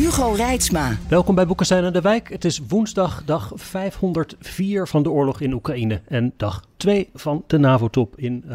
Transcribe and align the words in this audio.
Hugo 0.00 0.32
Reitsma. 0.32 0.96
Welkom 1.08 1.34
bij 1.34 1.46
Boekenstein 1.46 1.84
en 1.84 1.92
de 1.92 2.00
Wijk. 2.00 2.28
Het 2.28 2.44
is 2.44 2.60
woensdag 2.68 3.24
dag 3.24 3.52
504 3.54 4.88
van 4.88 5.02
de 5.02 5.10
oorlog 5.10 5.40
in 5.40 5.52
Oekraïne. 5.52 6.00
En 6.06 6.32
dag 6.36 6.64
2 6.76 7.08
van 7.14 7.44
de 7.46 7.58
NAVO-top 7.58 8.16
in... 8.16 8.44
Uh, 8.46 8.52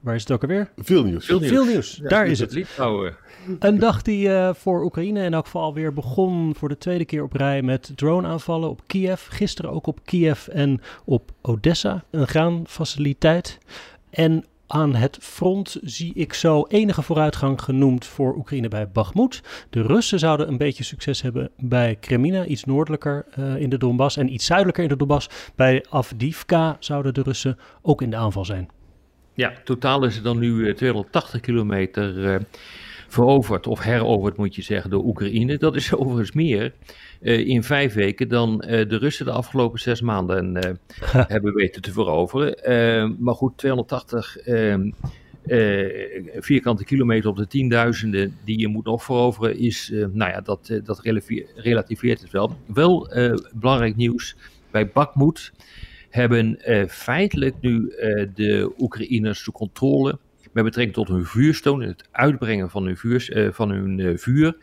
waar 0.00 0.14
is 0.14 0.20
het 0.20 0.30
ook 0.30 0.42
alweer? 0.42 0.70
Veel 0.76 1.04
nieuws. 1.04 1.26
Veel 1.26 1.38
nieuws. 1.38 1.52
Veel 1.52 1.64
nieuws. 1.64 1.96
Daar 1.96 2.26
is 2.26 2.38
het. 2.38 2.52
Litouwen. 2.52 3.16
Een 3.58 3.78
dag 3.78 4.02
die 4.02 4.28
uh, 4.28 4.54
voor 4.54 4.84
Oekraïne 4.84 5.24
in 5.24 5.34
elk 5.34 5.44
geval 5.44 5.74
weer 5.74 5.92
begon 5.92 6.54
voor 6.54 6.68
de 6.68 6.78
tweede 6.78 7.04
keer 7.04 7.22
op 7.22 7.32
rij 7.32 7.62
met 7.62 7.92
drone-aanvallen 7.94 8.70
op 8.70 8.80
Kiev. 8.86 9.26
Gisteren 9.28 9.70
ook 9.70 9.86
op 9.86 10.00
Kiev 10.04 10.46
en 10.46 10.80
op 11.04 11.30
Odessa, 11.42 12.04
een 12.10 12.26
graanfaciliteit. 12.26 13.58
En 14.10 14.44
aan 14.68 14.94
het 14.94 15.18
front 15.20 15.78
zie 15.82 16.12
ik 16.14 16.32
zo 16.32 16.64
enige 16.68 17.02
vooruitgang 17.02 17.62
genoemd 17.62 18.06
voor 18.06 18.36
Oekraïne 18.36 18.68
bij 18.68 18.88
Bakhmut. 18.88 19.42
De 19.70 19.82
Russen 19.82 20.18
zouden 20.18 20.48
een 20.48 20.56
beetje 20.56 20.84
succes 20.84 21.22
hebben 21.22 21.50
bij 21.56 21.96
Kremina, 22.00 22.44
iets 22.44 22.64
noordelijker 22.64 23.26
uh, 23.38 23.56
in 23.56 23.68
de 23.68 23.78
Donbass 23.78 24.16
en 24.16 24.32
iets 24.32 24.46
zuidelijker 24.46 24.82
in 24.82 24.88
de 24.88 24.96
Donbass. 24.96 25.28
Bij 25.54 25.84
Avdivka 25.90 26.76
zouden 26.78 27.14
de 27.14 27.22
Russen 27.22 27.58
ook 27.82 28.02
in 28.02 28.10
de 28.10 28.16
aanval 28.16 28.44
zijn. 28.44 28.68
Ja, 29.34 29.52
totaal 29.64 30.04
is 30.04 30.14
het 30.14 30.24
dan 30.24 30.38
nu 30.38 30.74
280 30.74 31.40
kilometer 31.40 32.16
uh, 32.16 32.36
veroverd, 33.08 33.66
of 33.66 33.80
heroverd 33.80 34.36
moet 34.36 34.54
je 34.54 34.62
zeggen, 34.62 34.90
door 34.90 35.04
Oekraïne. 35.04 35.56
Dat 35.56 35.76
is 35.76 35.94
overigens 35.94 36.32
meer 36.32 36.72
in 37.20 37.62
vijf 37.62 37.94
weken 37.94 38.28
dan 38.28 38.64
uh, 38.64 38.88
de 38.88 38.96
Russen 38.96 39.24
de 39.24 39.32
afgelopen 39.32 39.80
zes 39.80 40.00
maanden 40.00 40.56
uh, 40.56 41.24
hebben 41.34 41.54
weten 41.54 41.82
te 41.82 41.92
veroveren. 41.92 43.16
maar 43.18 43.34
goed, 43.34 43.58
280 43.58 44.38
ehm, 44.38 44.90
vierkante 46.38 46.84
kilometer 46.84 47.30
op 47.30 47.36
de 47.36 47.46
tienduizenden 47.46 48.36
die 48.44 48.58
je 48.58 48.68
moet 48.68 48.84
nog 48.84 49.04
veroveren, 49.04 49.58
is, 49.58 49.92
nou 49.92 50.30
ja, 50.30 50.40
dat, 50.40 50.80
dat 50.84 51.00
relativeert 51.54 52.20
het 52.20 52.30
wel. 52.30 52.56
Wel 52.66 53.10
belangrijk 53.54 53.96
nieuws, 53.96 54.36
bij 54.70 54.88
Bakhmut 54.88 55.52
hebben 56.10 56.58
feitelijk 56.88 57.54
nu 57.60 57.92
de 58.34 58.72
Oekraïners 58.78 59.44
de 59.44 59.52
controle 59.52 60.18
met 60.52 60.64
betrekking 60.64 60.94
tot 60.94 61.08
hun 61.08 61.24
vuurstoon 61.24 61.82
en 61.82 61.88
het 61.88 62.08
uitbrengen 62.10 62.70
van 62.70 62.84
hun, 62.84 62.96
vuurs, 62.96 63.30
van 63.50 63.70
hun 63.70 64.18
vuur 64.18 64.56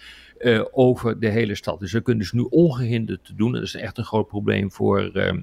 uh, 0.46 0.66
over 0.72 1.20
de 1.20 1.30
hele 1.30 1.56
stad. 1.56 1.80
Dus 1.80 1.92
dat 1.92 2.04
kunnen 2.04 2.26
ze 2.26 2.36
nu 2.36 2.48
ongehinderd 2.50 3.32
doen. 3.36 3.52
Dat 3.52 3.62
is 3.62 3.76
echt 3.76 3.98
een 3.98 4.04
groot 4.04 4.28
probleem 4.28 4.72
voor, 4.72 5.12
uh, 5.14 5.34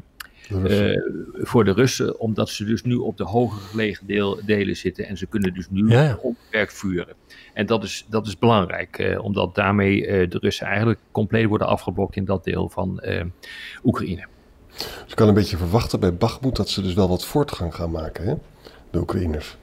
uh, 0.51 0.99
voor 1.33 1.65
de 1.65 1.73
Russen, 1.73 2.21
omdat 2.21 2.49
ze 2.49 2.65
dus 2.65 2.83
nu 2.83 2.95
op 2.95 3.17
de 3.17 3.25
hoger 3.25 3.61
gelegen 3.61 4.07
deel, 4.07 4.41
delen 4.45 4.77
zitten 4.77 5.07
en 5.07 5.17
ze 5.17 5.27
kunnen 5.27 5.55
dus 5.55 5.67
nu 5.71 5.89
ja. 5.89 6.19
onbeperkt 6.23 6.73
vuren. 6.73 7.15
En 7.55 7.67
dat 7.67 7.83
is, 7.83 8.07
dat 8.11 8.27
is 8.27 8.39
belangrijk, 8.39 9.19
omdat 9.21 9.55
daarmee 9.55 10.29
de 10.29 10.39
Russen 10.39 10.67
eigenlijk 10.67 11.01
compleet 11.11 11.47
worden 11.47 11.67
afgeblokt 11.67 12.17
in 12.17 12.25
dat 12.25 12.45
deel 12.45 12.69
van 12.69 13.03
Oekraïne. 13.85 14.27
Dus 14.77 15.05
je 15.07 15.15
kan 15.15 15.29
een 15.29 15.35
beetje 15.35 15.57
verwachten 15.57 16.01
bij 16.01 16.15
Bakhmut 16.15 16.57
dat 16.57 16.69
ze 16.69 16.83
dus 16.83 16.95
wel 16.95 17.09
wat 17.09 17.25
voortgang 17.25 17.75
gaan 17.75 17.91
maken, 17.91 18.27
hè? 18.27 18.35
de 18.91 18.99
Oekraïners. 18.99 19.57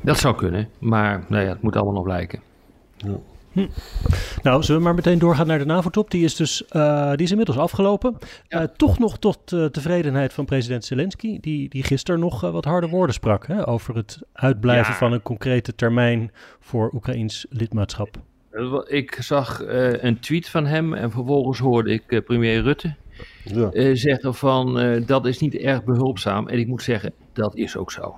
Dat 0.00 0.18
zou 0.18 0.34
kunnen, 0.34 0.68
maar 0.78 1.24
nou 1.28 1.42
ja, 1.42 1.48
het 1.48 1.62
moet 1.62 1.76
allemaal 1.76 1.94
nog 1.94 2.04
blijken. 2.04 2.40
Ja. 2.96 3.18
Hm. 3.54 3.66
Nou, 4.42 4.62
zullen 4.62 4.80
we 4.80 4.86
maar 4.86 4.94
meteen 4.94 5.18
doorgaan 5.18 5.46
naar 5.46 5.58
de 5.58 5.64
NAVO-top. 5.64 6.10
Die 6.10 6.24
is 6.24 6.36
dus 6.36 6.62
uh, 6.72 7.10
die 7.10 7.22
is 7.22 7.30
inmiddels 7.30 7.58
afgelopen. 7.58 8.16
Ja. 8.48 8.60
Uh, 8.60 8.66
toch 8.76 8.98
nog 8.98 9.18
tot 9.18 9.52
uh, 9.52 9.64
tevredenheid 9.64 10.32
van 10.32 10.44
president 10.44 10.84
Zelensky, 10.84 11.40
die, 11.40 11.68
die 11.68 11.82
gisteren 11.82 12.20
nog 12.20 12.40
wat 12.40 12.64
harde 12.64 12.88
woorden 12.88 13.14
sprak 13.14 13.46
hè, 13.46 13.68
over 13.68 13.96
het 13.96 14.18
uitblijven 14.32 14.92
ja. 14.92 14.98
van 14.98 15.12
een 15.12 15.22
concrete 15.22 15.74
termijn 15.74 16.32
voor 16.60 16.90
Oekraïns 16.94 17.46
lidmaatschap. 17.50 18.16
Ik 18.86 19.16
zag 19.20 19.62
een 19.66 20.20
tweet 20.20 20.48
van 20.48 20.66
hem 20.66 20.94
en 20.94 21.10
vervolgens 21.10 21.58
hoorde 21.58 21.92
ik 21.92 22.24
premier 22.24 22.62
Rutte 22.62 22.94
ja. 23.44 23.94
zeggen 23.94 24.34
van 24.34 25.02
dat 25.06 25.26
is 25.26 25.38
niet 25.38 25.54
erg 25.54 25.84
behulpzaam. 25.84 26.48
En 26.48 26.58
ik 26.58 26.66
moet 26.66 26.82
zeggen, 26.82 27.12
dat 27.32 27.56
is 27.56 27.76
ook 27.76 27.92
zo. 27.92 28.16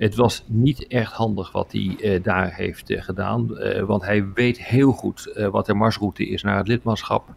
Het 0.00 0.14
was 0.14 0.44
niet 0.46 0.86
echt 0.86 1.12
handig 1.12 1.52
wat 1.52 1.72
hij 1.72 1.96
uh, 2.00 2.22
daar 2.22 2.54
heeft 2.54 2.90
uh, 2.90 3.02
gedaan, 3.02 3.48
uh, 3.50 3.82
want 3.82 4.04
hij 4.04 4.32
weet 4.34 4.64
heel 4.64 4.92
goed 4.92 5.32
wat 5.50 5.66
de 5.66 5.74
marsroute 5.74 6.26
is 6.28 6.42
naar 6.42 6.56
het 6.56 6.68
lidmaatschap. 6.68 7.28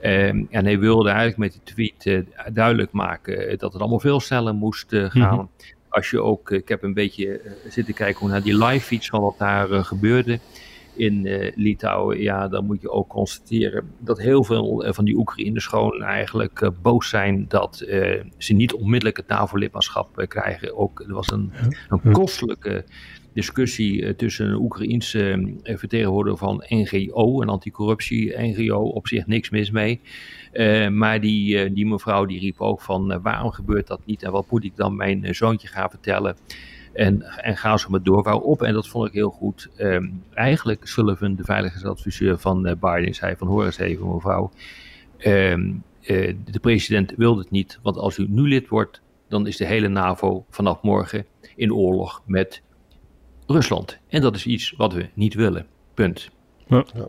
Ehm, 0.00 0.44
en 0.50 0.64
hij 0.64 0.78
wilde 0.78 1.08
eigenlijk 1.08 1.38
met 1.38 1.52
die 1.52 1.74
tweet 1.74 2.24
duidelijk 2.52 2.92
maken 2.92 3.58
dat 3.58 3.72
het 3.72 3.80
allemaal 3.80 4.00
veel 4.00 4.20
sneller 4.20 4.54
moest 4.54 4.86
gaan. 4.88 5.32
Mm 5.32 5.38
-hmm. 5.38 5.48
Als 5.88 6.10
je 6.10 6.22
ook, 6.22 6.50
ik 6.50 6.68
heb 6.68 6.82
een 6.82 6.94
beetje 6.94 7.40
zitten 7.68 7.94
kijken 7.94 8.20
hoe 8.20 8.28
naar 8.28 8.42
die 8.42 8.64
live 8.64 8.86
feeds 8.86 9.08
van 9.08 9.20
wat 9.20 9.38
daar 9.38 9.84
gebeurde 9.84 10.38
in 10.94 11.26
uh, 11.26 11.52
Litouwen, 11.54 12.20
ja, 12.20 12.48
dan 12.48 12.66
moet 12.66 12.80
je 12.80 12.90
ook 12.90 13.08
constateren 13.08 13.90
dat 13.98 14.18
heel 14.18 14.44
veel 14.44 14.84
van 14.88 15.04
die 15.04 15.16
Oekraïners 15.16 15.66
gewoon 15.66 16.02
eigenlijk 16.02 16.60
uh, 16.60 16.68
boos 16.82 17.08
zijn 17.08 17.44
dat 17.48 17.76
ze 18.36 18.52
niet 18.52 18.74
onmiddellijk 18.74 19.16
het 19.16 19.28
NAVO-lidmaatschap 19.28 20.24
krijgen. 20.28 20.76
Ook, 20.76 21.00
er 21.00 21.12
was 21.12 21.30
een, 21.30 21.52
een 21.88 22.12
kostelijke 22.12 22.84
discussie 23.32 24.16
tussen 24.16 24.46
een 24.46 24.60
Oekraïense 24.60 25.54
vertegenwoordiger 25.62 26.38
van 26.38 26.64
NGO, 26.68 27.42
een 27.42 27.48
anticorruptie-NGO, 27.48 28.80
op 28.82 29.06
zich 29.08 29.26
niks 29.26 29.50
mis 29.50 29.70
mee. 29.70 30.00
maar 30.90 31.20
die, 31.20 31.72
die 31.72 31.86
mevrouw 31.86 32.24
die 32.24 32.40
riep 32.40 32.60
ook 32.60 32.80
van 32.80 33.22
waarom 33.22 33.50
gebeurt 33.50 33.86
dat 33.86 34.00
niet 34.04 34.22
en 34.22 34.32
wat 34.32 34.50
moet 34.50 34.64
ik 34.64 34.76
dan 34.76 34.96
mijn 34.96 35.34
zoontje 35.34 35.68
gaan 35.68 35.90
vertellen. 35.90 36.36
En, 36.92 37.22
en 37.22 37.56
ga 37.56 37.76
zo 37.76 37.88
maar 37.88 38.02
door. 38.02 38.22
Waarop, 38.22 38.62
en 38.62 38.72
dat 38.72 38.88
vond 38.88 39.06
ik 39.06 39.12
heel 39.12 39.30
goed, 39.30 39.68
um, 39.78 40.22
eigenlijk 40.34 40.86
Sullivan, 40.86 41.34
de 41.34 41.44
veiligheidsadviseur 41.44 42.38
van 42.38 42.66
uh, 42.66 42.72
Biden, 42.80 43.14
zei 43.14 43.36
van 43.36 43.46
hoor 43.46 43.64
eens 43.64 43.78
even 43.78 44.14
mevrouw, 44.14 44.50
um, 45.18 45.82
uh, 46.02 46.34
de 46.44 46.60
president 46.60 47.12
wilde 47.16 47.40
het 47.40 47.50
niet, 47.50 47.78
want 47.82 47.96
als 47.96 48.18
u 48.18 48.26
nu 48.28 48.48
lid 48.48 48.68
wordt, 48.68 49.00
dan 49.28 49.46
is 49.46 49.56
de 49.56 49.66
hele 49.66 49.88
NAVO 49.88 50.44
vanaf 50.50 50.82
morgen 50.82 51.26
in 51.56 51.74
oorlog 51.74 52.22
met 52.26 52.62
Rusland. 53.46 53.98
En 54.08 54.20
dat 54.20 54.34
is 54.34 54.46
iets 54.46 54.74
wat 54.76 54.92
we 54.92 55.08
niet 55.14 55.34
willen. 55.34 55.66
Punt. 55.94 56.30
Ja. 56.66 56.84
Ja. 56.94 57.08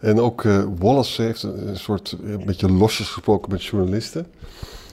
En 0.00 0.20
ook 0.20 0.44
uh, 0.44 0.64
Wallace 0.78 1.22
heeft 1.22 1.42
een, 1.42 1.68
een 1.68 1.76
soort, 1.76 2.16
een 2.22 2.44
beetje 2.44 2.72
losjes 2.72 3.08
gesproken 3.08 3.52
met 3.52 3.64
journalisten. 3.64 4.26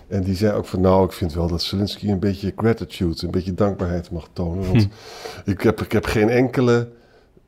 En 0.08 0.24
die 0.24 0.36
zei 0.36 0.53
ook 0.53 0.66
van, 0.66 0.81
nou, 0.81 1.06
ik 1.06 1.12
vind 1.12 1.34
wel 1.34 1.47
dat 1.47 1.62
Zelensky 1.62 2.09
een 2.09 2.19
beetje 2.19 2.53
gratitude, 2.56 3.25
een 3.25 3.31
beetje 3.31 3.53
dankbaarheid 3.53 4.12
mag 4.12 4.28
tonen. 4.34 4.68
Want 4.68 4.88
hm. 5.44 5.50
ik, 5.50 5.62
heb, 5.62 5.81
ik 5.81 5.91
heb 5.91 6.06
geen 6.06 6.30
enkele 6.30 6.90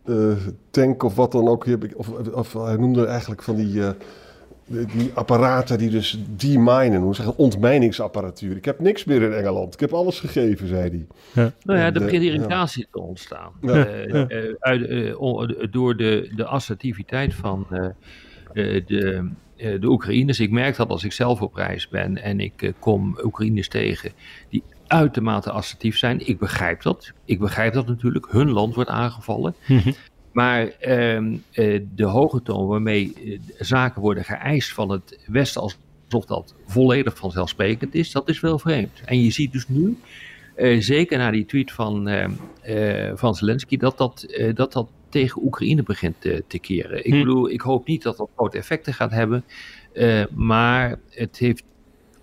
uh, 0.05 0.33
tank 0.69 1.03
of 1.03 1.16
wat 1.16 1.31
dan 1.31 1.47
ook. 1.47 1.66
Of, 1.95 2.09
of, 2.31 2.53
hij 2.53 2.75
noemde 2.75 3.05
eigenlijk 3.05 3.43
van 3.43 3.55
die, 3.55 3.73
uh, 3.73 3.89
die 4.67 5.11
apparaten 5.13 5.77
die 5.77 5.89
dus 5.89 6.19
deminen, 6.27 7.01
hoe 7.01 7.16
zeg 7.16 7.25
je, 7.25 7.38
ontmijningsapparatuur. 7.38 8.55
Ik 8.55 8.66
heb 8.66 8.79
niks 8.79 9.05
meer 9.05 9.22
in 9.22 9.33
Engeland. 9.33 9.73
Ik 9.73 9.79
heb 9.79 9.93
alles 9.93 10.19
gegeven, 10.19 10.67
zei 10.67 10.89
hij. 10.89 11.05
Ja. 11.43 11.51
Nou 11.63 11.79
ja, 11.79 11.85
er 11.85 12.03
begint 12.03 12.23
irritatie 12.23 12.81
ja. 12.81 12.87
te 12.91 12.99
ontstaan. 12.99 13.51
Ja. 13.61 13.87
Uh, 14.05 14.53
uit, 14.59 15.16
door 15.72 15.95
de, 15.95 16.31
de 16.35 16.46
assertiviteit 16.46 17.34
van 17.34 17.67
de 18.55 19.29
uh, 19.57 19.81
de 19.81 19.87
Oekraïners. 19.87 20.40
Ik 20.40 20.52
merk 20.52 20.75
dat 20.75 20.90
als 20.90 21.03
ik 21.03 21.11
zelf 21.11 21.41
op 21.41 21.53
reis 21.53 21.87
ben 21.87 22.23
en 22.23 22.40
ik 22.40 22.61
uh, 22.61 22.72
kom 22.79 23.19
Oekraïners 23.23 23.67
tegen 23.67 24.11
die 24.49 24.63
uitermate 24.87 25.52
assertief 25.52 25.97
zijn. 25.97 26.28
Ik 26.28 26.40
begrijp 26.40 26.81
dat. 26.81 27.11
Ik 27.25 27.40
begrijp 27.40 27.73
dat 27.73 27.87
natuurlijk. 27.87 28.28
Hun 28.29 28.49
land 28.49 28.75
wordt 28.75 28.90
aangevallen. 28.90 29.55
Mhm. 29.67 29.91
Maar 30.31 30.63
uh, 30.66 30.72
de 31.96 32.05
hoge 32.05 32.41
toon 32.41 32.67
waarmee 32.67 33.40
zaken 33.57 34.02
worden 34.02 34.23
geëist 34.23 34.73
van 34.73 34.90
het 34.90 35.19
Westen 35.28 35.61
alsof 35.61 36.25
dat 36.25 36.55
volledig 36.66 37.17
vanzelfsprekend 37.17 37.96
is, 37.96 38.11
dat 38.11 38.29
is 38.29 38.40
wel 38.40 38.59
vreemd. 38.59 39.02
En 39.05 39.22
je 39.22 39.31
ziet 39.31 39.52
dus 39.52 39.67
nu, 39.67 39.97
zeker 40.79 41.17
na 41.17 41.31
die 41.31 41.46
tweet 41.46 41.72
van, 41.72 42.09
van 43.13 43.35
Zelensky, 43.35 43.78
dat 43.78 43.97
dat, 43.97 44.25
dat, 44.53 44.73
dat 44.73 44.90
tegen 45.16 45.44
Oekraïne 45.44 45.84
begint 45.84 46.16
te, 46.20 46.44
te 46.47 46.59
keren. 46.59 47.06
Ik 47.06 47.14
hm. 47.14 47.20
bedoel, 47.20 47.50
ik 47.50 47.62
hoop 47.62 47.88
niet 47.88 48.03
dat 48.03 48.17
dat 48.17 48.29
grote 48.35 48.58
effecten 48.58 48.94
gaat 48.94 49.12
hebben. 49.12 49.44
Uh, 49.94 50.23
maar 50.32 50.96
het 51.09 51.38
heeft 51.38 51.64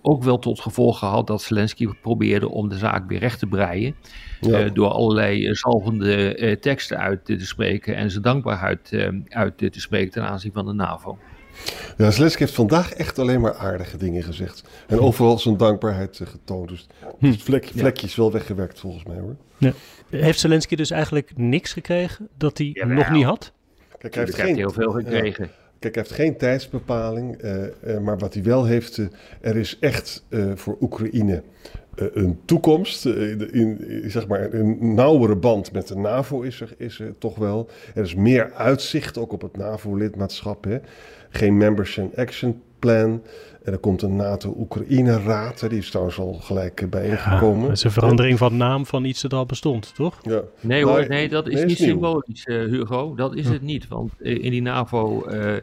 ook 0.01 0.23
wel 0.23 0.39
tot 0.39 0.59
gevolg 0.59 0.99
gehad 0.99 1.27
dat 1.27 1.41
Zelensky 1.41 1.87
probeerde 2.01 2.49
om 2.49 2.69
de 2.69 2.77
zaak 2.77 3.07
weer 3.07 3.19
recht 3.19 3.39
te 3.39 3.47
breien. 3.47 3.95
door 4.73 4.87
allerlei 4.87 5.55
zalvende 5.55 6.57
teksten 6.59 6.97
uit 6.97 7.25
te 7.25 7.45
spreken 7.45 7.95
en 7.95 8.11
zijn 8.11 8.23
dankbaarheid 8.23 9.09
uit 9.27 9.57
te 9.57 9.79
spreken 9.81 10.11
ten 10.11 10.27
aanzien 10.27 10.51
van 10.51 10.65
de 10.65 10.73
NAVO. 10.73 11.17
Ja, 11.97 12.11
Zelensky 12.11 12.39
heeft 12.39 12.53
vandaag 12.53 12.93
echt 12.93 13.19
alleen 13.19 13.41
maar 13.41 13.55
aardige 13.55 13.97
dingen 13.97 14.23
gezegd. 14.23 14.63
En 14.87 14.99
overal 14.99 15.39
zijn 15.39 15.57
dankbaarheid 15.57 16.19
getoond. 16.23 16.69
Dus 16.69 16.87
hm. 17.19 17.25
het 17.25 17.41
vlek, 17.41 17.71
vlekje 17.75 18.07
is 18.07 18.15
wel 18.15 18.31
weggewerkt 18.31 18.79
volgens 18.79 19.03
mij 19.03 19.17
hoor. 19.19 19.35
Ja. 19.57 19.73
Heeft 20.09 20.39
Zelensky 20.39 20.75
dus 20.75 20.91
eigenlijk 20.91 21.31
niks 21.35 21.73
gekregen 21.73 22.29
dat 22.37 22.57
hij 22.57 22.83
nog 22.87 23.09
niet 23.09 23.25
had? 23.25 23.51
Kijk, 23.97 24.15
hij 24.15 24.23
heeft 24.23 24.35
geen, 24.35 24.55
heel 24.55 24.71
veel 24.71 24.91
gekregen. 24.91 25.51
Kijk, 25.79 25.95
hij 25.95 26.03
heeft 26.03 26.15
geen 26.15 26.37
tijdsbepaling, 26.37 27.43
uh, 27.43 27.63
uh, 27.85 27.97
maar 27.97 28.17
wat 28.17 28.33
hij 28.33 28.43
wel 28.43 28.65
heeft, 28.65 28.97
uh, 28.97 29.07
er 29.41 29.57
is 29.57 29.77
echt 29.79 30.23
voor 30.55 30.77
Oekraïne 30.81 31.43
een 31.95 32.39
toekomst. 32.45 33.05
in, 33.05 34.03
zeg 34.07 34.27
maar, 34.27 34.53
een 34.53 34.93
nauwere 34.93 35.35
band 35.35 35.71
met 35.71 35.87
de 35.87 35.95
NAVO 35.95 36.41
is 36.41 36.61
er, 36.61 36.73
is 36.77 36.99
er 36.99 37.17
toch 37.17 37.35
wel. 37.35 37.69
Er 37.95 38.03
is 38.03 38.15
meer 38.15 38.53
uitzicht 38.53 39.17
ook 39.17 39.33
op 39.33 39.41
het 39.41 39.57
NAVO-lidmaatschap. 39.57 40.67
Geen 41.29 41.57
Members 41.57 41.99
and 41.99 42.15
Action 42.15 42.61
Plan. 42.79 43.21
En 43.63 43.71
er 43.73 43.77
komt 43.77 44.01
een 44.01 44.15
NATO-Oekraïne-raad. 44.15 45.69
Die 45.69 45.77
is 45.79 45.89
trouwens 45.89 46.19
al 46.19 46.33
gelijk 46.33 46.89
bijeengekomen. 46.89 47.61
Ja, 47.61 47.67
dat 47.67 47.77
is 47.77 47.83
een 47.83 47.91
verandering 47.91 48.37
van 48.37 48.57
naam 48.57 48.85
van 48.85 49.05
iets 49.05 49.21
dat 49.21 49.33
al 49.33 49.45
bestond, 49.45 49.95
toch? 49.95 50.19
Ja. 50.21 50.41
Nee 50.59 50.85
hoor, 50.85 51.07
nee, 51.07 51.29
dat 51.29 51.47
is 51.47 51.63
niet 51.63 51.77
symbolisch, 51.77 52.45
uh, 52.45 52.69
Hugo. 52.69 53.15
Dat 53.15 53.35
is 53.35 53.49
het 53.49 53.61
niet. 53.61 53.87
Want 53.87 54.11
in 54.21 54.51
die 54.51 54.61
NAVO... 54.61 55.29
Uh, 55.29 55.55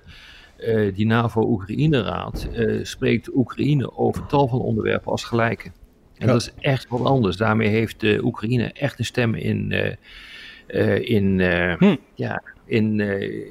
uh, 0.59 0.95
die 0.95 1.07
NAVO-Oekraïne-raad 1.07 2.49
spreekt 2.83 3.35
Oekraïne 3.35 3.97
over 3.97 4.27
tal 4.27 4.49
van 4.49 4.61
onderwerpen 4.61 5.11
als 5.13 5.25
gelijke. 5.25 5.71
En 6.21 6.27
dat 6.27 6.41
is 6.41 6.51
echt 6.61 6.87
wat 6.89 7.05
anders. 7.05 7.37
Daarmee 7.37 7.69
heeft 7.69 8.01
de 8.01 8.21
Oekraïne 8.25 8.73
echt 8.73 8.99
een 8.99 9.05
stem 9.05 9.35
in, 9.35 9.73
in, 11.03 11.41
hm. 11.79 11.97
ja, 12.15 12.43
in, 12.67 13.01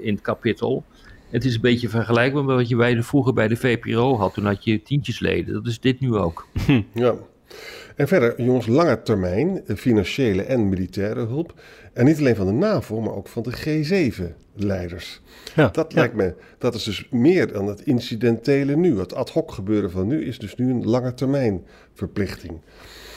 in 0.04 0.13
het 0.13 0.21
kapitel. 0.21 0.83
Het 1.30 1.45
is 1.45 1.56
een 1.56 1.62
beetje 1.62 1.89
vergelijkbaar 1.89 2.44
met 2.44 2.56
wat 2.56 2.69
je 2.69 2.75
bij 2.75 2.95
de, 2.95 3.04
vroeger 3.04 3.33
bij 3.33 3.48
de 3.48 3.56
VPRO 3.56 4.18
had. 4.18 4.33
Toen 4.33 4.45
had 4.45 4.63
je 4.63 4.81
tientjesleden. 4.81 5.54
Dat 5.54 5.68
is 5.68 5.80
dit 5.80 6.00
nu 6.00 6.16
ook. 6.16 6.48
Ja. 6.94 7.16
En 8.00 8.07
verder, 8.07 8.42
jongens, 8.42 8.68
lange 8.68 9.01
termijn 9.01 9.66
eh, 9.66 9.75
financiële 9.75 10.44
en 10.44 10.69
militaire 10.69 11.25
hulp. 11.25 11.54
En 11.94 12.06
niet 12.06 12.19
alleen 12.19 12.36
van 12.36 12.46
de 12.46 12.51
NAVO, 12.51 13.01
maar 13.01 13.13
ook 13.13 13.28
van 13.28 13.44
de 13.44 13.51
G7-leiders. 13.51 15.22
Ja, 15.56 15.68
dat 15.68 15.94
lijkt 15.94 16.16
me, 16.16 16.36
dat 16.57 16.75
is 16.75 16.84
dus 16.84 17.07
meer 17.10 17.51
dan 17.51 17.68
het 17.68 17.81
incidentele 17.81 18.75
nu. 18.75 19.00
Het 19.00 19.16
ad 19.16 19.30
hoc 19.30 19.51
gebeuren 19.51 19.92
van 19.92 20.07
nu 20.07 20.25
is 20.25 20.40
dus 20.40 20.56
nu 20.56 20.69
een 20.69 20.86
lange 20.86 21.13
termijn 21.13 21.62
verplichting. 21.94 22.62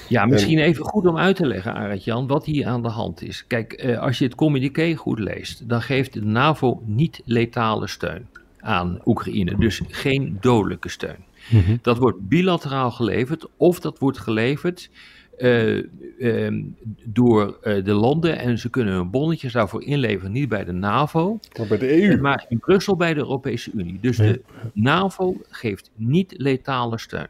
Ja, 0.08 0.26
misschien 0.26 0.58
even 0.58 0.84
goed 0.84 1.06
om 1.06 1.18
uit 1.18 1.36
te 1.36 1.46
leggen, 1.46 1.74
Arend-Jan, 1.74 2.26
wat 2.26 2.44
hier 2.44 2.66
aan 2.66 2.82
de 2.82 2.88
hand 2.88 3.22
is. 3.22 3.44
Kijk, 3.46 3.72
eh, 3.72 3.98
als 3.98 4.18
je 4.18 4.24
het 4.24 4.34
communiqué 4.34 4.94
goed 4.94 5.18
leest, 5.18 5.68
dan 5.68 5.82
geeft 5.82 6.12
de 6.12 6.24
NAVO 6.24 6.82
niet 6.84 7.22
letale 7.24 7.86
steun 7.86 8.26
aan 8.60 9.00
Oekraïne. 9.04 9.56
Dus 9.58 9.82
geen 9.88 10.36
dodelijke 10.40 10.88
steun. 10.88 11.30
Mhm. 11.50 11.76
Dat 11.82 11.98
wordt 11.98 12.28
bilateraal 12.28 12.90
geleverd 12.90 13.46
of 13.56 13.80
dat 13.80 13.98
wordt 13.98 14.18
geleverd 14.18 14.90
uh, 15.38 15.82
uh, 16.18 16.64
door 17.04 17.58
uh, 17.62 17.84
de 17.84 17.92
landen 17.92 18.38
en 18.38 18.58
ze 18.58 18.70
kunnen 18.70 18.94
hun 18.94 19.10
bonnetjes 19.10 19.52
daarvoor 19.52 19.82
inleveren, 19.82 20.32
niet 20.32 20.48
bij 20.48 20.64
de 20.64 20.72
NAVO, 20.72 21.38
maar 21.58 21.66
bij 21.66 21.78
de 21.78 22.02
EU. 22.02 22.20
Maar 22.20 22.44
in 22.48 22.58
Brussel 22.58 22.96
bij 22.96 23.14
de 23.14 23.20
Europese 23.20 23.70
Unie. 23.74 23.98
Dus 24.00 24.16
de 24.16 24.40
NAVO 24.72 25.36
geeft 25.48 25.90
niet 25.94 26.34
letale 26.36 26.98
steun. 26.98 27.26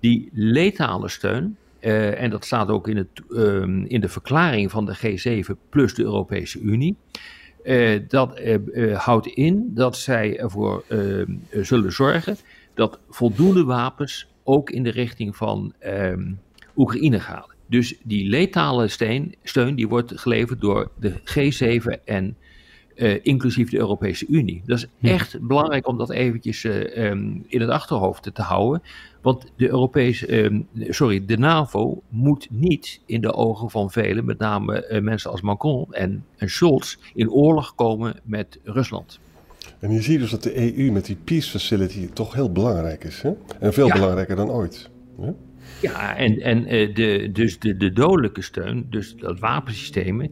Die 0.00 0.28
letale 0.32 1.08
steun, 1.08 1.56
en 1.80 2.30
dat 2.30 2.44
staat 2.44 2.68
ook 2.68 2.88
in, 2.88 2.96
het, 2.96 3.08
uh, 3.30 3.62
in 3.84 4.00
de 4.00 4.08
verklaring 4.08 4.70
van 4.70 4.86
de 4.86 4.96
G7 4.96 5.52
plus 5.68 5.94
de 5.94 6.02
Europese 6.02 6.60
Unie. 6.60 6.96
Dat 8.08 8.40
houdt 8.92 9.26
in 9.26 9.70
dat 9.74 9.96
zij 9.96 10.38
ervoor 10.38 10.84
ehm, 10.88 11.34
zullen 11.50 11.92
zorgen 11.92 12.36
dat 12.78 12.98
voldoende 13.08 13.64
wapens 13.64 14.28
ook 14.44 14.70
in 14.70 14.82
de 14.82 14.90
richting 14.90 15.36
van 15.36 15.72
ehm, 15.78 16.32
Oekraïne 16.76 17.20
gaan. 17.20 17.46
Dus 17.66 17.98
die 18.02 18.28
letale 18.28 18.88
steun, 18.88 19.34
steun 19.42 19.74
die 19.74 19.88
wordt 19.88 20.20
geleverd 20.20 20.60
door 20.60 20.90
de 20.98 21.12
G7 21.12 22.04
en 22.04 22.36
uh, 22.94 23.18
inclusief 23.22 23.70
de 23.70 23.78
Europese 23.78 24.26
Unie. 24.28 24.62
Dat 24.66 24.78
is 24.78 25.10
echt 25.10 25.40
belangrijk 25.40 25.88
om 25.88 25.98
dat 25.98 26.10
eventjes 26.10 26.64
uh, 26.64 27.08
um, 27.10 27.44
in 27.48 27.60
het 27.60 27.70
achterhoofd 27.70 28.34
te 28.34 28.42
houden. 28.42 28.82
Want 29.22 29.52
de 29.56 29.68
Europese, 29.68 30.44
um, 30.44 30.68
sorry, 30.88 31.26
de 31.26 31.38
NAVO 31.38 32.02
moet 32.08 32.46
niet 32.50 33.00
in 33.06 33.20
de 33.20 33.32
ogen 33.32 33.70
van 33.70 33.90
velen, 33.90 34.24
met 34.24 34.38
name 34.38 34.88
uh, 34.90 35.00
mensen 35.00 35.30
als 35.30 35.40
Macron 35.40 35.86
en, 35.94 36.24
en 36.36 36.50
Scholz, 36.50 36.96
in 37.14 37.30
oorlog 37.30 37.74
komen 37.74 38.20
met 38.24 38.58
Rusland. 38.64 39.20
En 39.80 39.92
je 39.92 40.02
ziet 40.02 40.20
dus 40.20 40.30
dat 40.30 40.42
de 40.42 40.78
EU 40.78 40.90
met 40.90 41.04
die 41.04 41.16
Peace 41.24 41.50
Facility 41.50 42.08
toch 42.12 42.34
heel 42.34 42.52
belangrijk 42.52 43.04
is. 43.04 43.22
Hè? 43.22 43.32
En 43.60 43.72
veel 43.72 43.86
ja. 43.86 43.94
belangrijker 43.94 44.36
dan 44.36 44.50
ooit. 44.50 44.90
Hè? 45.20 45.30
Ja, 45.80 46.16
en, 46.16 46.40
en 46.40 46.62
de, 46.94 47.30
dus 47.32 47.58
de, 47.58 47.76
de 47.76 47.92
dodelijke 47.92 48.42
steun, 48.42 48.86
dus 48.90 49.16
dat 49.16 49.38
wapensystemen 49.38 50.30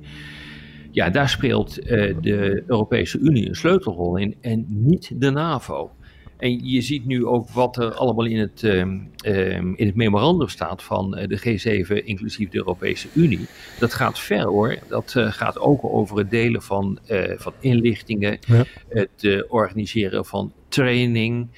ja, 0.97 1.11
daar 1.11 1.29
speelt 1.29 1.79
uh, 1.79 1.87
de 2.21 2.63
Europese 2.67 3.19
Unie 3.19 3.49
een 3.49 3.55
sleutelrol 3.55 4.17
in 4.17 4.37
en 4.41 4.65
niet 4.69 5.11
de 5.21 5.31
NAVO. 5.31 5.91
En 6.39 6.67
je 6.69 6.81
ziet 6.81 7.07
nu 7.07 7.27
ook 7.27 7.51
wat 7.51 7.77
er 7.77 7.95
allemaal 7.95 8.25
in 8.25 8.39
het, 8.39 8.63
uh, 8.63 8.75
uh, 8.75 9.57
in 9.57 9.87
het 9.87 9.95
memorandum 9.95 10.49
staat 10.49 10.83
van 10.83 11.17
eh, 11.17 11.29
de 11.29 11.39
G7, 11.39 12.05
inclusief 12.05 12.49
de 12.49 12.57
Europese 12.57 13.09
Unie. 13.15 13.47
Dat 13.79 13.95
gaat 13.95 14.19
ver 14.19 14.45
hoor. 14.45 14.79
Dat 14.89 15.15
uh, 15.17 15.33
gaat 15.33 15.59
ook 15.59 15.85
over 15.85 16.19
het 16.19 16.31
delen 16.31 16.63
van, 16.63 16.99
uh, 17.11 17.33
van 17.37 17.53
inlichtingen, 17.61 18.39
ja. 18.47 18.65
het 18.89 19.45
organiseren 19.49 20.25
van 20.25 20.53
training. 20.69 21.49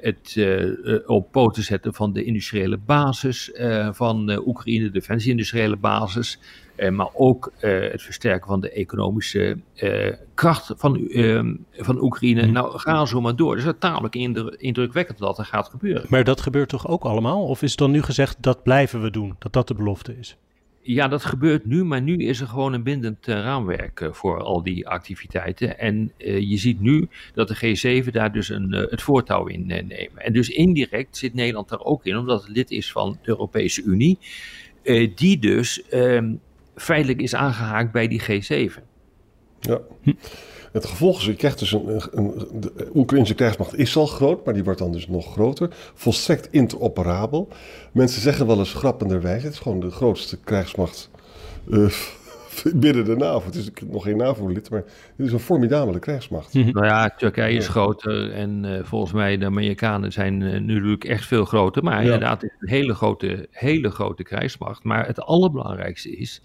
het 0.00 0.38
op 1.06 1.32
poten 1.32 1.62
zetten 1.62 1.94
van 1.94 2.12
de 2.12 2.24
industriële 2.24 2.76
basis 2.76 3.52
van 3.90 4.46
Oekraïne, 4.46 4.84
de 4.84 4.90
defensie-industriële 4.90 5.76
basis. 5.76 6.38
Uh, 6.76 6.90
maar 6.90 7.10
ook 7.12 7.52
uh, 7.60 7.90
het 7.90 8.02
versterken 8.02 8.48
van 8.48 8.60
de 8.60 8.70
economische 8.70 9.58
uh, 9.82 10.12
kracht 10.34 10.72
van, 10.76 11.08
ehm, 11.08 11.54
van 11.72 12.02
Oekraïne. 12.02 12.46
Mm. 12.46 12.52
Nou, 12.52 12.78
ga 12.78 13.04
zo 13.04 13.20
maar 13.20 13.36
door. 13.36 13.54
Dus 13.54 13.64
het 13.64 13.74
is 13.74 13.80
tamelijk 13.80 14.14
indrukwekkend 14.56 15.18
dat 15.18 15.38
er 15.38 15.44
gaat 15.44 15.68
gebeuren. 15.68 16.06
Maar 16.08 16.24
dat 16.24 16.40
gebeurt 16.40 16.68
toch 16.68 16.88
ook 16.88 17.02
allemaal? 17.02 17.44
Of 17.46 17.62
is 17.62 17.76
dan 17.76 17.90
nu 17.90 18.02
gezegd 18.02 18.36
dat 18.40 18.62
blijven 18.62 19.02
we 19.02 19.10
doen? 19.10 19.36
Dat 19.38 19.52
dat 19.52 19.68
de 19.68 19.74
belofte 19.74 20.18
is? 20.18 20.36
Ja, 20.82 21.08
dat 21.08 21.24
gebeurt 21.24 21.64
nu, 21.64 21.84
maar 21.84 22.02
nu 22.02 22.16
is 22.16 22.40
er 22.40 22.46
gewoon 22.46 22.72
een 22.72 22.82
bindend 22.82 23.26
raamwerk 23.26 24.08
voor 24.10 24.42
al 24.42 24.62
die 24.62 24.88
activiteiten. 24.88 25.78
En 25.78 26.12
je 26.18 26.56
ziet 26.56 26.80
nu 26.80 27.08
dat 27.34 27.48
de 27.48 28.02
G7 28.04 28.10
daar 28.10 28.32
dus 28.32 28.48
een, 28.48 28.72
het 28.72 29.02
voortouw 29.02 29.46
in 29.46 29.66
nemen. 29.66 30.16
En 30.16 30.32
dus 30.32 30.48
indirect 30.48 31.16
zit 31.16 31.34
Nederland 31.34 31.68
daar 31.68 31.80
ook 31.80 32.04
in, 32.04 32.16
omdat 32.16 32.42
het 32.42 32.56
lid 32.56 32.70
is 32.70 32.92
van 32.92 33.10
de 33.22 33.28
Europese 33.28 33.82
Unie. 33.82 34.18
die 35.14 35.38
dus 35.38 35.88
ehm, 35.88 36.34
feitelijk 36.76 37.20
is 37.20 37.34
aangehaakt 37.34 37.92
bij 37.92 38.08
die 38.08 38.22
G7. 38.22 38.82
Ja. 39.60 39.80
Het 40.72 40.86
gevolg 40.86 41.18
is, 41.18 41.24
je 41.24 41.34
krijgt 41.34 41.58
dus 41.58 41.72
een, 41.72 42.02
een, 42.10 42.34
de 42.60 42.90
Oekraïnse 42.94 43.34
krijgsmacht 43.34 43.78
is 43.78 43.96
al 43.96 44.06
groot, 44.06 44.44
maar 44.44 44.54
die 44.54 44.64
wordt 44.64 44.78
dan 44.78 44.92
dus 44.92 45.08
nog 45.08 45.32
groter. 45.32 45.68
Volstrekt 45.94 46.48
interoperabel. 46.50 47.48
Mensen 47.92 48.22
zeggen 48.22 48.46
wel 48.46 48.58
eens 48.58 48.72
grappenderwijs, 48.72 49.42
het 49.42 49.52
is 49.52 49.58
gewoon 49.58 49.80
de 49.80 49.90
grootste 49.90 50.36
krijgsmacht 50.36 51.10
uh, 51.68 51.90
binnen 52.74 53.04
de 53.04 53.16
NAVO. 53.16 53.46
Het 53.46 53.54
is 53.54 53.70
nog 53.86 54.02
geen 54.02 54.16
NAVO-lid, 54.16 54.70
maar 54.70 54.84
het 55.16 55.26
is 55.26 55.32
een 55.32 55.38
formidabele 55.38 55.98
krijgsmacht. 55.98 56.54
Mm 56.54 56.70
Nou 56.72 56.86
ja, 56.86 57.10
Turkije 57.16 57.56
is 57.56 57.68
groter 57.68 58.32
en 58.32 58.64
uh, 58.64 58.78
volgens 58.82 59.12
mij 59.12 59.38
de 59.38 59.44
Amerikanen 59.44 60.12
zijn 60.12 60.40
uh, 60.40 60.60
natuurlijk 60.60 61.04
echt 61.04 61.26
veel 61.26 61.44
groter. 61.44 61.82
Maar 61.82 61.96
ja. 61.96 62.02
inderdaad, 62.02 62.42
het 62.42 62.50
is 62.50 62.56
een 62.60 62.68
hele 62.68 62.94
grote, 62.94 63.48
hele 63.50 63.90
grote 63.90 64.22
krijgsmacht. 64.22 64.84
Maar 64.84 65.06
het 65.06 65.20
allerbelangrijkste 65.20 66.16
is 66.16 66.42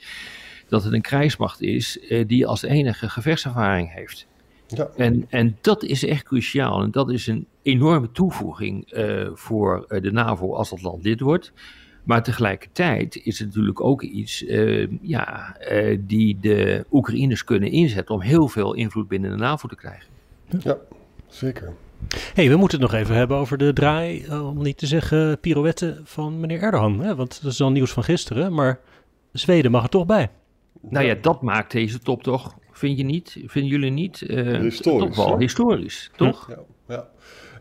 dat 0.67 0.83
het 0.83 0.93
een 0.93 1.01
krijgsmacht 1.01 1.61
is 1.61 1.97
uh, 2.09 2.27
die 2.27 2.47
als 2.47 2.63
enige 2.63 3.09
gevechtservaring 3.09 3.93
heeft. 3.93 4.27
Ja. 4.67 4.89
En, 4.95 5.25
en 5.29 5.57
dat 5.61 5.83
is 5.83 6.05
echt 6.05 6.23
cruciaal. 6.23 6.81
En 6.81 6.91
dat 6.91 7.11
is 7.11 7.27
een 7.27 7.47
enorme 7.61 8.11
toevoeging 8.11 8.87
voor 9.33 9.85
de 10.01 10.11
NAVO 10.11 10.53
als 10.53 10.69
dat 10.69 10.81
land 10.81 11.03
lid 11.03 11.19
wordt. 11.19 11.53
Maar 12.03 12.23
tegelijkertijd 12.23 13.15
is 13.23 13.39
het 13.39 13.47
natuurlijk 13.47 13.81
ook 13.81 14.01
iets 14.01 14.43
uh, 14.43 14.87
ja, 15.01 15.57
uh, 15.71 15.97
die 16.01 16.37
de 16.39 16.85
Oekraïners 16.91 17.43
kunnen 17.43 17.71
inzetten 17.71 18.15
om 18.15 18.21
heel 18.21 18.47
veel 18.47 18.73
invloed 18.73 19.07
binnen 19.07 19.31
de 19.31 19.37
NAVO 19.37 19.67
te 19.67 19.75
krijgen. 19.75 20.07
Ja, 20.59 20.77
zeker. 21.27 21.73
hey, 22.33 22.49
we 22.49 22.55
moeten 22.55 22.81
het 22.81 22.91
nog 22.91 22.99
even 22.99 23.15
hebben 23.15 23.37
over 23.37 23.57
de 23.57 23.73
draai, 23.73 24.23
eh, 24.23 24.47
om 24.47 24.63
niet 24.63 24.77
te 24.77 24.87
zeggen 24.87 25.39
pirouette 25.39 26.01
van 26.03 26.39
meneer 26.39 26.61
Erdogan. 26.61 26.99
Hè? 26.99 27.15
Want 27.15 27.41
dat 27.41 27.51
is 27.51 27.57
dan 27.57 27.73
nieuws 27.73 27.91
van 27.91 28.03
gisteren, 28.03 28.53
maar 28.53 28.79
Zweden 29.31 29.71
mag 29.71 29.83
er 29.83 29.89
toch 29.89 30.05
bij. 30.05 30.29
Nou 30.81 31.05
ja, 31.05 31.15
dat 31.21 31.41
maakt 31.41 31.71
deze 31.71 31.99
top 31.99 32.23
toch, 32.23 32.55
vind 32.71 32.97
je 32.97 33.03
niet? 33.03 33.37
Vinden 33.45 33.71
jullie 33.71 33.91
niet? 33.91 34.21
Uh, 34.21 34.59
historisch. 34.59 35.15
Toch 35.15 35.25
wel 35.27 35.37
historisch, 35.37 36.09
toch? 36.15 36.49
Ja, 36.49 36.59
ja. 36.87 37.07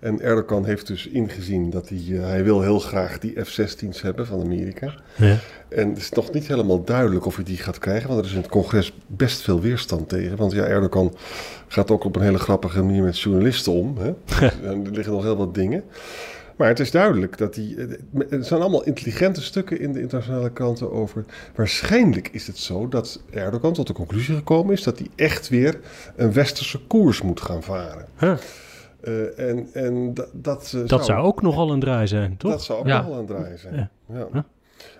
En 0.00 0.20
Erdogan 0.20 0.64
heeft 0.64 0.86
dus 0.86 1.06
ingezien 1.06 1.70
dat 1.70 1.88
hij, 1.88 2.02
uh, 2.08 2.22
hij 2.22 2.44
wil 2.44 2.62
heel 2.62 2.78
graag 2.78 3.18
die 3.18 3.44
F-16's 3.44 4.02
hebben 4.02 4.26
van 4.26 4.40
Amerika. 4.40 4.94
Ja. 5.16 5.38
En 5.68 5.88
het 5.88 5.98
is 5.98 6.10
nog 6.10 6.32
niet 6.32 6.46
helemaal 6.46 6.84
duidelijk 6.84 7.26
of 7.26 7.34
hij 7.34 7.44
die 7.44 7.56
gaat 7.56 7.78
krijgen, 7.78 8.08
want 8.08 8.20
er 8.20 8.26
is 8.26 8.32
in 8.32 8.40
het 8.40 8.50
congres 8.50 8.92
best 9.06 9.40
veel 9.40 9.60
weerstand 9.60 10.08
tegen. 10.08 10.36
Want 10.36 10.52
ja, 10.52 10.64
Erdogan 10.64 11.16
gaat 11.68 11.90
ook 11.90 12.04
op 12.04 12.16
een 12.16 12.22
hele 12.22 12.38
grappige 12.38 12.82
manier 12.82 13.02
met 13.02 13.20
journalisten 13.20 13.72
om. 13.72 13.96
Hè? 13.98 14.14
er 14.68 14.76
liggen 14.76 15.12
nog 15.12 15.22
heel 15.22 15.36
wat 15.36 15.54
dingen. 15.54 15.84
Maar 16.58 16.68
het 16.68 16.80
is 16.80 16.90
duidelijk 16.90 17.38
dat 17.38 17.54
die. 17.54 17.76
Er 18.30 18.44
zijn 18.44 18.60
allemaal 18.60 18.84
intelligente 18.84 19.42
stukken 19.42 19.80
in 19.80 19.92
de 19.92 20.00
internationale 20.00 20.52
kranten 20.52 20.92
over. 20.92 21.24
Waarschijnlijk 21.54 22.28
is 22.32 22.46
het 22.46 22.58
zo 22.58 22.88
dat 22.88 23.22
Erdogan 23.30 23.72
tot 23.72 23.86
de 23.86 23.92
conclusie 23.92 24.34
gekomen 24.34 24.72
is 24.72 24.82
dat 24.82 24.98
hij 24.98 25.08
echt 25.16 25.48
weer 25.48 25.80
een 26.16 26.32
westerse 26.32 26.80
koers 26.86 27.22
moet 27.22 27.40
gaan 27.40 27.62
varen. 27.62 28.06
Huh. 28.18 28.36
Uh, 29.04 29.38
en 29.38 29.68
en 29.72 30.14
dat, 30.14 30.28
dat, 30.32 30.72
uh, 30.76 30.86
dat 30.86 31.04
zou, 31.04 31.24
ook 31.24 31.42
nogal 31.42 31.72
een 31.72 31.80
draai 31.80 32.06
zijn, 32.06 32.36
toch? 32.36 32.50
Dat 32.50 32.62
zou 32.62 32.78
ook 32.78 32.86
ja. 32.86 33.00
nogal 33.00 33.18
een 33.18 33.26
draai 33.26 33.56
zijn. 33.56 33.74
Ja. 33.74 33.90
ja. 34.06 34.26
Huh? 34.32 34.42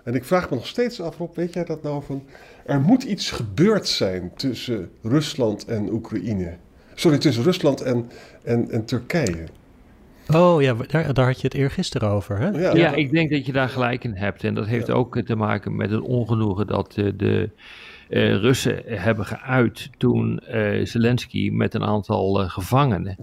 En 0.03 0.15
ik 0.15 0.25
vraag 0.25 0.49
me 0.49 0.55
nog 0.55 0.67
steeds 0.67 1.01
af, 1.01 1.17
Rob, 1.17 1.35
weet 1.35 1.53
jij 1.53 1.65
dat 1.65 1.83
nou 1.83 2.03
van... 2.03 2.23
Er 2.65 2.81
moet 2.81 3.03
iets 3.03 3.31
gebeurd 3.31 3.87
zijn 3.87 4.31
tussen 4.35 4.91
Rusland 5.01 5.65
en 5.65 5.91
Oekraïne. 5.91 6.57
Sorry, 6.93 7.17
tussen 7.17 7.43
Rusland 7.43 7.81
en, 7.81 8.09
en, 8.43 8.71
en 8.71 8.85
Turkije. 8.85 9.45
Oh 10.33 10.61
ja, 10.61 10.73
daar, 10.87 11.13
daar, 11.13 11.25
had 11.25 11.41
je 11.41 11.47
het 11.47 11.55
eergisteren 11.55 12.09
over, 12.09 12.37
hè? 12.37 12.49
Ja, 12.49 12.75
ja, 12.75 12.93
ik 12.93 13.11
denk 13.11 13.31
dat 13.31 13.45
je 13.45 13.51
daar 13.51 13.69
gelijk 13.69 14.03
in 14.03 14.13
hebt. 14.13 14.43
En 14.43 14.53
dat 14.53 14.65
heeft 14.65 14.89
ook 14.89 15.21
te 15.21 15.35
maken 15.35 15.75
met 15.75 15.89
het 15.89 16.01
ongenoegen 16.01 16.67
dat 16.67 16.91
de, 16.91 17.15
de 17.15 17.49
uh, 18.09 18.35
Russen 18.35 18.81
hebben 18.85 19.25
geuit 19.25 19.89
toen 19.97 20.41
uh, 20.51 20.85
Zelensky 20.85 21.49
met 21.49 21.73
een 21.73 21.83
aantal 21.83 22.41
uh, 22.41 22.49
gevangenen 22.49 23.17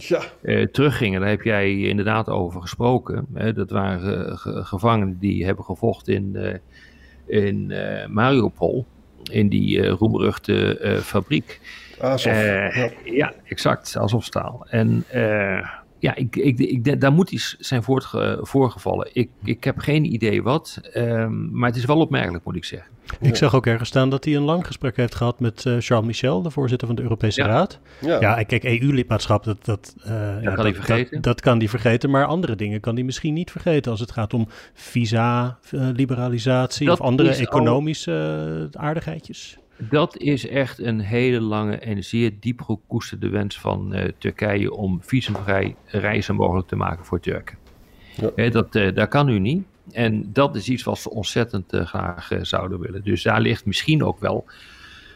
teruggingen. 0.73 1.21
Daar 1.21 1.29
heb 1.29 1.43
jij 1.43 1.79
inderdaad 1.79 2.29
over 2.29 2.61
gesproken. 2.61 3.27
dat 3.55 3.71
waren 3.71 4.39
gevangenen 4.67 5.19
die 5.19 5.45
hebben 5.45 5.65
gevochten 5.65 6.15
in, 6.15 6.61
in 7.27 7.73
Mariupol, 8.09 8.87
in 9.31 9.49
die 9.49 9.87
roemruchte 9.89 10.99
fabriek. 11.03 11.61
Azov. 12.01 12.35
Ja. 12.75 12.91
ja. 13.05 13.33
exact, 13.45 13.97
Azovstaal. 13.97 14.67
En 14.71 15.05
ja, 16.07 16.15
ik, 16.15 16.37
ik, 16.37 16.59
ik, 16.59 17.01
daar 17.01 17.13
moet 17.13 17.31
iets 17.31 17.57
zijn 17.59 17.83
voorgevallen. 18.41 19.09
Ik, 19.13 19.29
ik 19.45 19.65
heb 19.65 19.79
geen 19.79 20.13
idee 20.13 20.43
wat, 20.43 20.81
um, 20.95 21.49
maar 21.53 21.69
het 21.69 21.79
is 21.79 21.85
wel 21.85 22.01
opmerkelijk, 22.01 22.45
moet 22.45 22.57
ik 22.57 22.65
zeggen. 22.65 22.91
Ik 23.21 23.37
zag 23.37 23.55
ook 23.55 23.67
ergens 23.67 23.89
staan 23.89 24.11
dat 24.11 24.25
hij 24.25 24.37
een 24.37 24.43
lang 24.43 24.67
gesprek 24.67 24.97
heeft 24.97 25.15
gehad 25.15 25.41
met 25.41 25.65
uh, 25.65 25.77
Charles 25.79 26.07
Michel, 26.07 26.43
de 26.43 26.51
voorzitter 26.51 26.87
van 26.87 26.97
de 26.97 27.03
Europese 27.03 27.43
Raad. 27.43 27.79
Ja, 28.01 28.21
ja 28.21 28.43
kijk, 28.43 28.65
EU-lidmaatschap, 28.65 29.45
dat, 29.45 29.65
dat, 29.65 29.95
uh, 29.99 30.05
dat, 30.05 30.43
ja, 30.43 30.55
kan 30.55 30.65
dat, 30.65 30.75
vergeten. 30.75 31.23
Dat, 31.23 31.41
kan 31.41 31.59
hij 31.59 31.69
vergeten, 31.69 32.11
maar 32.11 32.25
andere 32.25 32.57
dingen 32.57 32.81
kan 32.81 32.95
hij 32.95 33.05
misschien 33.05 33.35
niet 33.35 33.51
vergeten 33.51 33.91
als 33.91 34.01
het 34.01 34.13
gaat 34.13 34.35
om 34.35 34.49
visa-liberalisatie 34.75 36.93
of 36.93 37.01
andere 37.01 37.35
economische 37.35 38.69
uh, 38.75 38.83
aardigheidjes. 38.83 39.59
Dat 39.79 40.17
is 40.17 40.49
echt 40.49 40.79
een 40.79 41.01
hele 41.01 41.41
lange 41.41 41.77
en 41.77 42.05
zeer 42.05 42.33
diep 42.41 42.61
gekoesterde 42.61 43.29
wens 43.29 43.61
van 43.61 43.97
uh, 43.97 44.05
Turkije 44.19 44.73
om 44.73 44.99
visumvrij 45.03 45.77
reizen 45.85 46.35
mogelijk 46.35 46.69
te 46.69 46.77
maken 46.77 47.05
voor 47.05 47.21
Turken. 47.21 47.59
Ja. 48.37 48.51
dat, 48.51 48.77
uh, 48.77 48.95
dat 48.95 49.09
kan 49.09 49.27
nu 49.27 49.39
niet. 49.39 49.65
En 49.93 50.33
dat 50.33 50.57
is 50.57 50.69
iets 50.69 50.83
wat 50.83 50.99
ze 50.99 51.11
ontzettend 51.11 51.75
uh, 51.75 51.87
graag 51.87 52.29
zouden 52.41 52.81
willen. 52.81 53.05
Dus 53.05 53.23
daar 53.23 53.41
ligt 53.41 53.65
misschien 53.65 54.05
ook 54.05 54.21
wel 54.21 54.45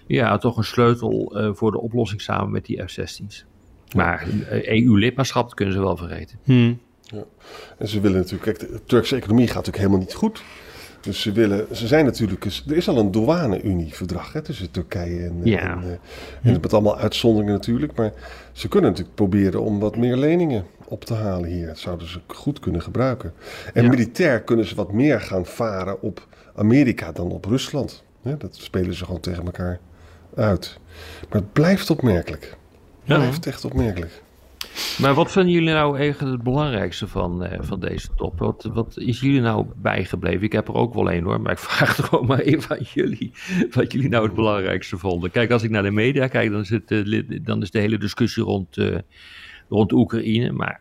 ja, 0.07 0.39
toch 0.39 0.57
een 0.57 0.65
sleutel 0.65 1.33
voor 1.55 1.71
de 1.71 1.81
oplossing 1.81 2.21
samen 2.21 2.51
met 2.51 2.67
die 2.67 2.83
F-16's. 2.83 3.45
Maar 3.95 4.27
EU-lidmaatschap 4.49 5.55
kunnen 5.55 5.75
ze 5.75 5.81
wel 5.81 5.97
vergeten. 5.97 6.39
Hmm. 6.45 6.81
Ja. 7.03 7.25
En 7.79 7.89
ze 7.89 8.01
willen 8.01 8.19
natuurlijk, 8.19 8.59
kijk, 8.59 8.73
de 8.73 8.85
Turkse 8.85 9.17
economie 9.17 9.47
gaat 9.47 9.55
natuurlijk 9.55 9.85
helemaal 9.85 10.07
niet 10.07 10.15
goed. 10.15 10.43
Dus 11.01 11.21
ze 11.21 11.33
willen, 11.33 11.77
ze 11.77 11.87
zijn 11.87 12.05
natuurlijk, 12.05 12.45
er 12.45 12.77
is 12.77 12.89
al 12.89 12.99
een 12.99 13.11
douane-Unie-verdrag 13.11 14.33
tussen 14.43 14.71
Turkije 14.71 15.25
en, 15.25 15.41
ja. 15.45 15.61
en, 15.61 15.83
en, 15.83 15.99
en 16.43 16.61
met 16.61 16.73
allemaal 16.73 16.99
uitzonderingen 16.99 17.55
natuurlijk. 17.55 17.97
Maar 17.97 18.13
ze 18.53 18.69
kunnen 18.69 18.91
natuurlijk 18.91 19.17
proberen 19.17 19.63
om 19.63 19.79
wat 19.79 19.97
meer 19.97 20.17
leningen 20.17 20.65
op 20.85 21.05
te 21.05 21.15
halen 21.15 21.49
hier. 21.49 21.67
Dat 21.67 21.79
zouden 21.79 22.09
ze 22.09 22.21
goed 22.27 22.59
kunnen 22.61 22.83
gebruiken. 22.83 23.33
En 23.75 23.83
ja. 23.83 23.89
militair 23.89 24.43
kunnen 24.43 24.67
ze 24.67 24.75
wat 24.75 24.93
meer 24.93 25.21
gaan 25.21 25.47
varen 25.47 26.03
op 26.03 26.27
Amerika 26.55 27.13
dan 27.13 27.31
op 27.31 27.45
Rusland. 27.45 28.03
Ja, 28.23 28.35
dat 28.39 28.57
spelen 28.57 28.95
ze 28.95 29.05
gewoon 29.05 29.21
tegen 29.21 29.45
elkaar 29.45 29.79
uit. 30.35 30.79
Maar 31.29 31.41
het 31.41 31.53
blijft 31.53 31.91
opmerkelijk. 31.91 32.57
Het 33.05 33.19
blijft 33.19 33.47
echt 33.47 33.65
opmerkelijk. 33.65 34.23
Maar 34.99 35.15
wat 35.15 35.33
vinden 35.33 35.53
jullie 35.53 35.73
nou 35.73 35.99
eigenlijk 35.99 36.33
het 36.33 36.43
belangrijkste 36.43 37.09
van, 37.09 37.45
uh, 37.45 37.59
van 37.61 37.81
deze 37.81 38.09
top? 38.17 38.39
Wat, 38.39 38.71
wat 38.73 38.97
is 38.99 39.21
jullie 39.21 39.41
nou 39.41 39.67
bijgebleven? 39.77 40.43
Ik 40.43 40.53
heb 40.53 40.69
er 40.69 40.75
ook 40.75 40.95
wel 40.95 41.11
één 41.11 41.25
hoor, 41.25 41.41
maar 41.41 41.53
ik 41.53 41.59
vraag 41.69 41.97
het 41.97 42.07
gewoon 42.07 42.27
maar 42.27 42.39
even 42.39 42.79
aan 42.79 42.87
jullie. 42.95 43.33
Wat 43.71 43.93
jullie 43.93 44.09
nou 44.09 44.25
het 44.25 44.35
belangrijkste 44.35 44.99
vonden. 44.99 45.31
Kijk, 45.31 45.51
als 45.51 45.63
ik 45.63 45.71
naar 45.71 45.83
de 45.83 45.91
media 45.91 46.27
kijk, 46.27 46.51
dan 46.51 46.61
is, 46.61 46.71
het, 46.71 46.91
uh, 46.91 47.23
dan 47.43 47.63
is 47.63 47.71
de 47.71 47.79
hele 47.79 47.99
discussie 47.99 48.43
rond, 48.43 48.77
uh, 48.77 48.99
rond 49.69 49.93
Oekraïne. 49.93 50.53
Maar 50.53 50.81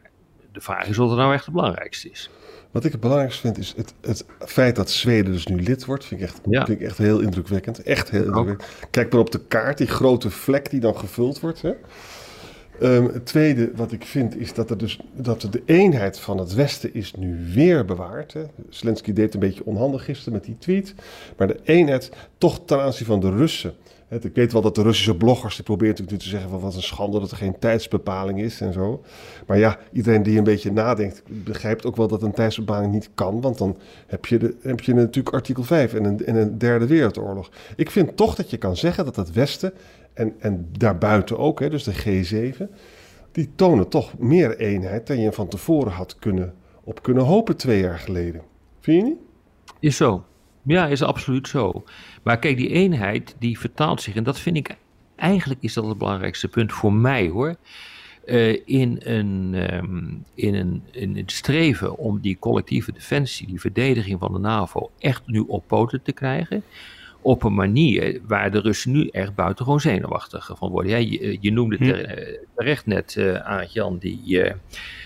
de 0.51 0.62
vraag 0.62 0.88
is 0.88 0.98
wat 0.98 1.12
er 1.12 1.18
nou 1.18 1.34
echt 1.34 1.46
het 1.46 1.53
belangrijkste 1.53 2.10
is. 2.10 2.29
Wat 2.72 2.86
ik 2.86 2.91
het 2.91 3.01
belangrijkste 3.01 3.41
vind 3.41 3.58
is 3.58 3.74
het, 3.77 3.94
het 4.01 4.25
feit 4.39 4.75
dat 4.75 4.91
Zweden 4.91 5.32
dus 5.32 5.48
nu 5.48 5.62
lid 5.62 5.86
wordt. 5.86 6.06
Vind 6.06 6.22
ik 6.22 6.27
echt, 6.27 6.39
ja. 6.50 6.65
vind 6.65 6.82
ik 6.82 6.88
echt 6.88 6.98
heel 6.98 7.20
indrukwekkend. 7.20 7.84
Echt 7.84 8.10
heel 8.10 8.24
indrukwekkend. 8.24 8.89
Kijk 8.91 9.12
maar 9.12 9.22
op 9.22 9.32
de 9.32 9.46
kaart, 9.48 9.77
die 9.77 9.88
grote 9.88 10.29
vlek 10.29 10.70
die 10.70 10.79
dan 10.79 10.98
gevuld 10.98 11.39
wordt. 11.39 11.62
Hè? 11.62 11.72
Um, 12.81 13.05
het 13.05 13.25
tweede 13.25 13.71
wat 13.75 13.91
ik 13.91 14.05
vind 14.05 14.38
is 14.38 14.53
dat, 14.53 14.69
er 14.69 14.77
dus, 14.77 15.00
dat 15.13 15.41
de 15.41 15.62
eenheid 15.65 16.19
van 16.19 16.38
het 16.38 16.53
Westen 16.53 16.93
is 16.93 17.13
nu 17.13 17.38
weer 17.53 17.86
bewaard. 17.86 18.33
Hè. 18.33 18.41
Zelensky 18.69 19.13
deed 19.13 19.33
een 19.33 19.39
beetje 19.39 19.65
onhandig 19.65 20.03
gisteren 20.03 20.33
met 20.33 20.43
die 20.43 20.57
tweet. 20.57 20.93
Maar 21.38 21.48
de 21.48 21.59
eenheid 21.63 22.12
toch 22.38 22.62
ten 22.65 22.79
aanzien 22.79 23.05
van 23.05 23.19
de 23.19 23.29
Russen. 23.29 23.74
Ik 24.09 24.36
weet 24.36 24.51
wel 24.51 24.62
dat 24.62 24.75
de 24.75 24.81
Russische 24.81 25.15
bloggers 25.15 25.55
die 25.55 25.63
proberen 25.63 25.89
natuurlijk 25.89 26.17
nu 26.17 26.24
te 26.24 26.29
zeggen 26.29 26.50
van 26.50 26.59
wat 26.59 26.75
een 26.75 26.81
schande 26.81 27.19
dat 27.19 27.31
er 27.31 27.38
geen 27.38 27.59
tijdsbepaling 27.59 28.41
is 28.41 28.62
en 28.62 28.74
zo. 28.74 29.03
Maar 29.48 29.57
ja, 29.57 29.79
iedereen 29.91 30.24
die 30.24 30.38
een 30.38 30.43
beetje 30.43 30.71
nadenkt 30.71 31.24
begrijpt 31.27 31.86
ook 31.86 31.95
wel 31.95 32.07
dat 32.07 32.21
een 32.21 32.31
tijdsbepaling 32.31 32.93
niet 32.93 33.09
kan. 33.13 33.41
Want 33.41 33.57
dan 33.57 33.77
heb 34.07 34.25
je, 34.25 34.38
de, 34.38 34.55
heb 34.62 34.81
je 34.81 34.93
natuurlijk 34.93 35.36
artikel 35.36 35.63
5 35.63 35.93
en 35.93 36.03
een, 36.03 36.25
en 36.25 36.36
een 36.36 36.57
derde 36.57 36.88
wereldoorlog. 36.88 37.50
Ik 37.75 37.91
vind 37.91 38.17
toch 38.17 38.36
dat 38.36 38.50
je 38.50 38.57
kan 38.57 38.77
zeggen 38.77 39.05
dat 39.05 39.15
het 39.15 39.31
Westen 39.31 39.74
en, 40.20 40.34
en 40.40 40.70
daarbuiten 40.72 41.38
ook, 41.38 41.60
hè, 41.60 41.70
dus 41.70 41.84
de 41.84 41.94
G7, 41.94 42.64
die 43.32 43.50
tonen 43.56 43.90
toch 43.90 44.18
meer 44.18 44.58
eenheid 44.58 45.08
dan 45.08 45.20
je 45.20 45.32
van 45.32 45.48
tevoren 45.48 45.92
had 45.92 46.16
kunnen, 46.16 46.54
op 46.84 47.04
kunnen 47.04 47.24
hopen 47.24 47.58
twee 47.58 47.80
jaar 47.80 48.00
geleden. 48.00 48.42
Vind 48.80 49.02
je 49.02 49.10
niet? 49.10 49.20
Is 49.80 49.98
zo. 49.98 50.26
Ja, 50.64 50.88
is 50.88 51.02
absoluut 51.02 51.48
zo. 51.48 51.84
Maar 52.24 52.40
kijk, 52.40 52.58
die 52.58 52.70
eenheid 52.70 53.36
die 53.40 53.60
vertaalt 53.60 54.02
zich, 54.02 54.16
en 54.16 54.24
dat 54.24 54.40
vind 54.40 54.58
ik 54.58 54.76
eigenlijk 55.16 55.62
is 55.62 55.74
dat 55.74 55.86
het 55.86 55.98
belangrijkste 55.98 56.48
punt 56.48 56.74
voor 56.74 56.94
mij 56.94 57.28
hoor. 57.28 57.56
Uh, 58.26 58.58
in, 58.66 59.02
een, 59.04 59.54
um, 59.74 60.24
in, 60.34 60.56
een, 60.56 60.84
in 60.92 61.18
het 61.18 61.32
streven 61.32 61.98
om 61.98 62.20
die 62.20 62.38
collectieve 62.40 62.92
defensie, 62.92 63.48
die 63.48 63.60
verdediging 63.60 64.20
van 64.20 64.34
de 64.34 64.40
NAVO, 64.40 64.92
echt 65.00 65.22
nu 65.26 65.40
op 65.40 65.64
poten 65.68 66.02
te 66.02 66.12
krijgen 66.12 66.64
op 67.22 67.44
een 67.44 67.54
manier 67.54 68.20
waar 68.28 68.52
de 68.52 68.60
Russen 68.60 68.92
nu 68.92 69.08
echt 69.08 69.36
buitengewoon 69.36 69.80
zenuwachtig 69.80 70.52
van 70.58 70.70
worden. 70.70 70.92
Ja, 70.92 70.98
je, 70.98 71.38
je, 71.42 71.52
noemde 71.52 71.78
hm. 71.78 72.46
terecht 72.56 72.86
net, 72.86 73.16
uh, 73.16 73.62
jan 73.68 73.98
die 73.98 74.22
uh, 74.26 74.52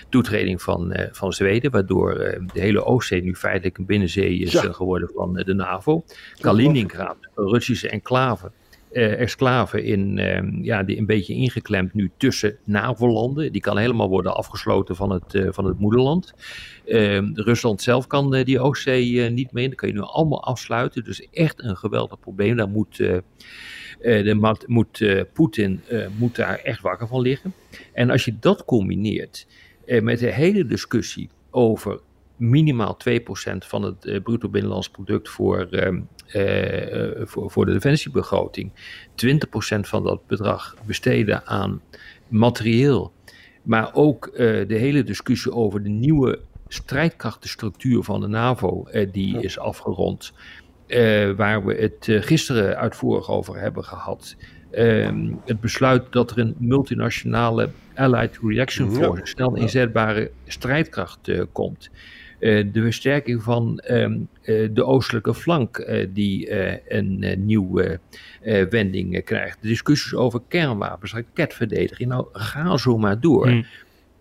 toetreding 0.10 0.62
van, 0.62 1.00
uh, 1.00 1.06
van 1.12 1.34
Zweden, 1.34 1.72
waardoor 1.72 2.14
de 2.54 2.60
hele 2.60 2.86
Oostzee 2.86 3.24
nu 3.24 3.36
feitelijk 3.36 3.78
een 3.78 3.86
binnenzee 3.86 4.38
is 4.38 4.52
ja. 4.52 4.72
geworden 4.72 5.10
van 5.16 5.34
de 5.34 5.54
NAVO. 5.54 6.04
Kaliningrad, 6.40 7.18
Russische 7.36 7.90
enclave, 7.90 8.52
exclave 8.94 9.84
in, 9.84 10.18
ja, 10.62 10.84
die 10.84 10.98
een 10.98 11.06
beetje 11.06 11.34
ingeklemd 11.34 11.94
nu 11.94 12.12
tussen 12.18 12.58
NAVO-landen. 12.64 13.52
Die 13.52 13.62
kan 13.62 13.78
helemaal 13.78 14.10
worden 14.10 14.36
afgesloten 14.36 14.96
van 14.96 15.10
het, 15.10 15.46
van 15.54 15.66
het 15.66 15.80
moederland. 15.80 16.34
Uh, 16.86 17.32
Rusland 17.34 17.82
zelf 17.82 18.08
kan 18.08 18.36
uh, 18.36 18.44
die 18.44 18.60
Oostzee 18.60 19.12
uh, 19.12 19.32
niet 19.32 19.52
meer. 19.52 19.70
Dat 19.70 19.78
kan 19.78 19.90
je 19.90 19.94
nu 19.94 20.02
allemaal 20.02 20.44
afsluiten. 20.44 21.04
Dus 21.04 21.28
echt 21.32 21.64
een 21.64 21.78
geweldig 21.78 22.20
probleem. 22.20 22.56
Daar 22.56 22.70
moet, 22.70 23.00
eh, 23.00 23.18
de, 24.00 24.58
moet 24.68 25.06
Poetin 25.34 25.82
moet 26.18 26.36
daar 26.36 26.58
echt 26.58 26.82
wakker 26.82 27.08
van 27.08 27.22
liggen. 27.22 27.54
En 27.94 28.10
als 28.10 28.26
je 28.26 28.40
dat 28.40 28.66
combineert 28.66 29.48
met 29.86 30.20
de 30.20 30.32
hele 30.32 30.66
discussie 30.66 31.30
over 31.52 32.00
minimaal 32.50 32.98
2% 32.98 33.66
van 33.66 33.84
het 33.84 34.24
bruto 34.24 34.50
binnenlands 34.50 34.90
product 34.90 35.30
voor, 35.30 35.68
ehm, 35.72 36.02
voor, 37.26 37.52
voor 37.52 37.66
de 37.66 37.72
defensiebegroting. 37.72 38.72
20% 39.16 39.88
van 39.88 40.04
dat 40.04 40.28
bedrag 40.28 40.76
besteden 40.86 41.46
aan 41.46 41.82
materieel. 42.28 43.12
Maar 43.64 43.90
ook 43.94 44.32
de 44.36 44.66
hele 44.68 45.04
discussie 45.04 45.52
over 45.52 45.84
de 45.84 45.90
nieuwe 45.90 46.40
strijdkrachtenstructuur 46.74 48.04
van 48.04 48.22
de 48.22 48.28
NAVO, 48.28 48.86
eh, 48.86 49.08
die 49.12 49.42
is 49.42 49.60
afgerond. 49.60 50.34
waar 51.36 51.66
we 51.66 51.74
het 51.74 52.26
gisteren 52.26 52.78
uitvoerig 52.78 53.30
over 53.30 53.60
hebben 53.60 53.84
gehad. 53.84 54.36
Ehm, 54.72 55.32
het 55.46 55.60
besluit 55.60 56.12
dat 56.12 56.32
er 56.32 56.40
een 56.40 56.56
multinationale 56.58 57.70
Allied 57.96 58.40
Reaction 58.44 58.92
Force, 58.92 59.26
snel 59.26 59.56
inzetbare 59.56 60.32
strijdkracht, 60.48 61.32
komt. 61.52 61.90
De 62.44 62.82
versterking 62.82 63.44
van 63.44 63.80
ehm, 63.80 64.20
de 64.74 64.86
oostelijke 64.86 65.34
flank, 65.34 65.86
die 66.10 66.52
een 66.96 67.46
nieuwe 67.46 68.00
wending 68.70 69.24
krijgt. 69.24 69.62
De 69.62 69.68
discussies 69.68 70.14
over 70.14 70.42
kernwapens, 70.48 71.14
raketverdediging. 71.14 72.10
Nou, 72.10 72.28
ga 72.32 72.78
zo 72.78 72.98
maar 72.98 73.20
door. 73.20 73.48
Hmm 73.48 73.66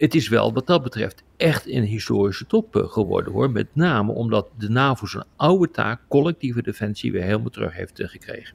het 0.03 0.15
is 0.15 0.29
wel 0.29 0.53
wat 0.53 0.67
dat 0.67 0.83
betreft 0.83 1.23
echt 1.37 1.69
een 1.69 1.83
historische 1.83 2.47
top 2.47 2.77
eh, 2.77 2.89
geworden 2.89 3.33
hoor. 3.33 3.51
Met 3.51 3.67
name 3.73 4.13
omdat 4.13 4.49
de 4.59 4.69
NAVO 4.69 5.07
zijn 5.07 5.25
oude 5.37 5.71
taak, 5.71 6.01
collectieve 6.09 6.63
defensie, 6.63 7.13
weer 7.13 7.23
helemaal 7.23 7.51
terug 7.51 7.75
heeft 7.75 8.01
eh, 8.01 8.09
gekregen. 8.09 8.55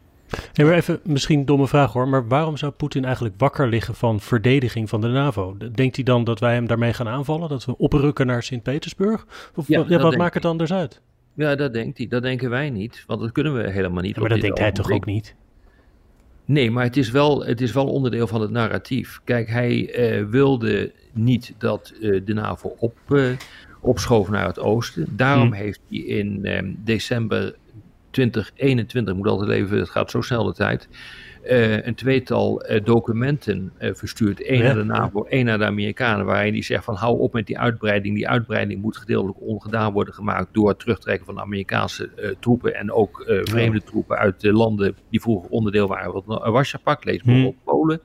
Hey, 0.54 0.66
maar 0.66 0.74
even, 0.74 1.00
misschien 1.04 1.40
een 1.40 1.46
domme 1.46 1.68
vraag 1.68 1.94
hoor, 1.94 2.08
maar 2.08 2.28
waarom 2.28 2.58
zou 2.58 2.72
Poetin 2.72 3.06
eigenlijk 3.06 3.36
wakker 3.38 3.68
liggen 3.68 3.96
van 3.96 4.20
verdediging 4.20 4.90
van 4.90 5.02
de 5.02 5.08
NAVO? 5.08 5.58
Denkt 5.72 5.96
hij 5.96 6.06
dan 6.06 6.24
dat 6.24 6.40
wij 6.40 6.54
hem 6.54 6.68
daarmee 6.68 6.94
gaan 6.94 7.08
aanvallen? 7.08 7.50
Dat 7.50 7.66
we 7.66 7.78
oprukken 7.78 8.28
naar 8.28 8.44
Sint-Petersburg? 8.44 9.26
Of 9.56 9.68
ja, 9.68 10.00
wat 10.00 10.18
maakt 10.18 10.34
het 10.34 10.46
anders 10.46 10.74
uit? 10.74 11.02
Ja, 11.34 11.56
dat 11.56 11.74
denkt 11.74 11.98
hij. 11.98 12.08
Dat 12.08 12.22
denken 12.22 12.50
wij 12.50 12.70
niet, 12.70 13.04
want 13.08 13.20
dat 13.20 13.32
kunnen 13.32 13.54
we 13.54 13.70
helemaal 13.70 14.02
niet. 14.02 14.18
maar 14.18 14.30
dat 14.30 14.42
denkt 14.42 14.60
hij 14.60 14.72
toch 14.72 14.92
ook 14.92 15.06
niet? 15.06 15.36
Nee, 16.46 16.72
maar 16.72 16.84
het 16.84 16.98
is, 16.98 17.12
wel, 17.12 17.46
het 17.46 17.62
is 17.62 17.72
wel 17.72 17.88
onderdeel 17.88 18.28
van 18.28 18.42
het 18.42 18.52
narratief. 18.52 19.20
Kijk, 19.24 19.50
hij 19.50 20.00
uh, 20.20 20.26
wilde 20.30 20.92
niet 21.12 21.54
dat 21.58 21.94
uh, 22.00 22.22
de 22.26 22.34
NAVO 22.34 22.76
op, 22.80 22.98
uh, 23.10 23.30
opschoof 23.82 24.30
naar 24.30 24.46
het 24.46 24.60
oosten. 24.60 25.08
Daarom 25.16 25.48
hmm. 25.48 25.54
heeft 25.54 25.80
hij 25.90 26.00
in 26.00 26.78
december 26.84 27.56
2021, 28.18 29.16
moet 29.16 29.28
altijd 29.28 29.50
even, 29.50 29.78
het 29.78 29.90
gaat 29.90 30.12
zo 30.12 30.22
snel 30.22 30.44
de 30.44 30.54
tijd, 30.54 30.90
uh, 31.46 31.86
een 31.86 31.96
tweetal 31.96 32.72
uh, 32.72 32.84
documenten 32.84 33.74
uh, 33.80 33.94
verstuurd. 33.94 34.50
Eén 34.50 34.64
naar 34.64 34.76
de 34.76 34.84
NAVO, 34.84 35.24
één 35.24 35.46
naar 35.46 35.58
de 35.58 35.66
Amerikanen, 35.66 36.26
waarin 36.26 36.54
die 36.54 36.64
zegt 36.64 36.84
van 36.84 36.96
hou 36.96 37.20
op 37.20 37.34
met 37.34 37.48
die 37.48 37.60
uitbreiding. 37.60 38.16
Die 38.16 38.28
uitbreiding 38.28 38.82
moet 38.82 38.98
gedeeltelijk 38.98 39.42
ongedaan 39.42 39.94
worden 39.94 40.14
gemaakt 40.14 40.54
door 40.54 40.70
het 40.70 40.80
terugtrekken 40.80 41.26
van 41.26 41.36
de 41.36 41.42
Amerikaanse 41.42 42.36
troepen 42.40 42.76
en 42.76 42.92
ook 42.92 43.24
vreemde 43.44 43.84
troepen 43.84 44.18
uit 44.18 44.40
de 44.40 44.54
landen 44.54 44.96
die 45.10 45.22
vroeger 45.22 45.50
onderdeel 45.50 45.88
waren 45.88 46.12
van 46.12 46.42
het 46.42 46.52
Warschau-pact, 46.52 47.06
lees 47.06 47.22
bijvoorbeeld 47.22 47.56
hmm. 47.64 47.74
Polen. 47.74 48.02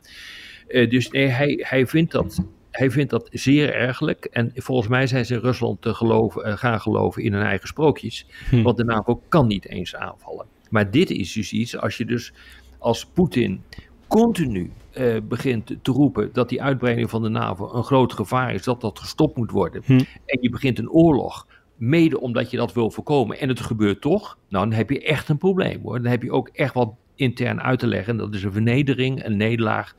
dus 0.89 1.11
nee, 1.11 1.27
hij, 1.27 1.65
hij 1.69 1.87
vindt 1.87 2.13
dat 2.13 2.45
hij 2.73 2.91
vindt 2.91 3.11
dat 3.11 3.29
zeer 3.33 3.75
ergelijk. 3.75 4.25
En 4.25 4.51
volgens 4.55 4.89
mij 4.89 5.07
zijn 5.07 5.27
ze 5.27 5.35
in 5.35 5.41
Rusland 5.41 5.83
te 5.83 5.95
geloven, 5.95 6.59
gaan 6.59 6.81
geloven 6.81 7.23
in 7.23 7.33
hun 7.33 7.43
eigen 7.43 7.69
sprookjes. 7.69 8.27
Hm. 8.51 8.63
Want 8.63 8.77
de 8.77 8.85
NAVO 8.85 9.23
kan 9.29 9.47
niet 9.47 9.69
eens 9.69 9.97
aanvallen. 9.97 10.47
Maar 10.71 10.91
dit 10.91 11.11
is 11.11 11.33
dus 11.33 11.53
iets, 11.53 11.77
als 11.77 11.97
je 11.97 12.05
dus 12.05 12.33
als 12.79 13.07
Poetin 13.07 13.63
continu 14.09 14.73
uh, 14.99 15.17
begint 15.29 15.77
te 15.83 15.93
roepen 15.93 16.31
dat 16.33 16.49
die 16.49 16.63
uitbreiding 16.63 17.11
van 17.11 17.23
de 17.23 17.29
NAVO 17.29 17.75
een 17.75 17.85
groot 17.85 18.13
gevaar 18.13 18.55
is, 18.55 18.63
dat 18.63 18.81
dat 18.81 18.99
gestopt 18.99 19.37
moet 19.37 19.51
worden. 19.51 19.83
Hm. 19.85 19.93
En 20.27 20.39
je 20.41 20.51
begint 20.51 20.79
een 20.79 20.91
oorlog, 20.91 21.47
mede 21.77 22.21
omdat 22.21 22.51
je 22.51 22.57
dat 22.57 22.73
wil 22.73 22.91
voorkomen, 22.91 23.41
en 23.41 23.49
het 23.49 23.61
gebeurt 23.61 24.01
toch, 24.01 24.39
nou 24.49 24.69
dan 24.69 24.77
heb 24.77 24.91
je 24.91 25.03
echt 25.03 25.29
een 25.29 25.39
probleem 25.39 25.81
hoor. 25.83 26.03
Dan 26.03 26.11
heb 26.11 26.23
je 26.23 26.33
ook 26.33 26.49
echt 26.49 26.75
wat 26.75 26.95
intern 27.15 27.61
uit 27.61 27.79
te 27.79 27.87
leggen. 27.87 28.17
Dat 28.17 28.35
is 28.35 28.43
een 28.43 28.53
vernedering, 28.53 29.25
een 29.25 29.37
nederlaag 29.37 29.95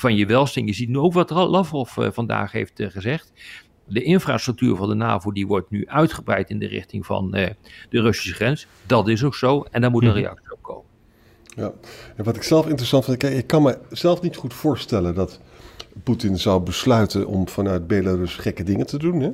van 0.00 0.16
je 0.16 0.26
welstand. 0.26 0.68
Je 0.68 0.74
ziet 0.74 0.88
nu 0.88 0.98
ook 0.98 1.12
wat 1.12 1.30
Lavrov 1.30 1.96
uh, 1.96 2.08
vandaag 2.10 2.52
heeft 2.52 2.80
uh, 2.80 2.90
gezegd. 2.90 3.32
De 3.88 4.02
infrastructuur 4.02 4.76
van 4.76 4.88
de 4.88 4.94
NAVO 4.94 5.32
die 5.32 5.46
wordt 5.46 5.70
nu 5.70 5.88
uitgebreid 5.88 6.50
in 6.50 6.58
de 6.58 6.66
richting 6.66 7.06
van 7.06 7.30
de 7.30 7.56
Russische 7.90 8.34
grens. 8.34 8.66
Dat 8.86 9.08
is 9.08 9.24
ook 9.24 9.34
zo 9.34 9.66
en 9.70 9.80
daar 9.80 9.90
moet 9.90 10.02
een 10.02 10.10
hm. 10.10 10.16
reactie 10.16 10.52
op 10.52 10.62
komen. 10.62 10.84
Ja, 11.56 11.72
en 12.16 12.24
wat 12.24 12.36
ik 12.36 12.42
zelf 12.42 12.66
interessant 12.66 13.04
vind, 13.04 13.16
kijk, 13.16 13.34
ik 13.34 13.46
kan 13.46 13.62
me 13.62 13.78
zelf 13.90 14.22
niet 14.22 14.36
goed 14.36 14.54
voorstellen 14.54 15.14
dat 15.14 15.40
Poetin 16.02 16.38
zou 16.38 16.62
besluiten 16.62 17.26
om 17.26 17.48
vanuit 17.48 17.86
Belarus 17.86 18.34
gekke 18.34 18.62
dingen 18.62 18.86
te 18.86 18.98
doen. 18.98 19.20
Hè? 19.20 19.30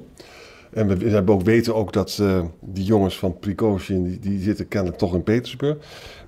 En 0.72 0.98
we, 0.98 1.08
hebben 1.08 1.34
ook 1.34 1.42
weten 1.42 1.74
ook 1.74 1.92
dat 1.92 2.18
uh, 2.20 2.44
die 2.60 2.84
jongens 2.84 3.18
van 3.18 3.38
Prigozhin, 3.38 4.04
die, 4.04 4.18
die 4.18 4.40
zitten 4.40 4.68
kennelijk 4.68 4.98
toch 4.98 5.14
in 5.14 5.22
Petersburg. 5.22 5.76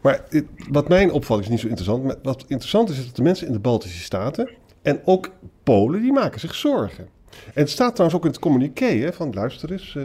Maar 0.03 0.25
wat 0.71 0.89
mijn 0.89 1.13
opvatting 1.13 1.45
is 1.45 1.51
niet 1.51 1.61
zo 1.61 1.69
interessant. 1.69 2.05
Maar 2.05 2.17
wat 2.23 2.45
interessant 2.49 2.89
is, 2.89 2.99
is 2.99 3.07
dat 3.07 3.17
de 3.17 3.23
mensen 3.23 3.47
in 3.47 3.53
de 3.53 3.59
Baltische 3.59 4.03
Staten 4.03 4.51
en 4.83 5.01
ook 5.05 5.31
Polen, 5.63 6.03
die 6.03 6.13
maken 6.13 6.41
zich 6.41 6.55
zorgen. 6.55 7.09
En 7.31 7.61
het 7.63 7.71
staat 7.71 7.95
trouwens 7.95 8.19
ook 8.19 8.25
in 8.25 8.31
het 8.33 8.41
communiqué 8.41 8.87
hè, 8.87 9.13
van 9.13 9.33
luister 9.33 9.73
eens, 9.73 9.95
uh, 9.95 10.03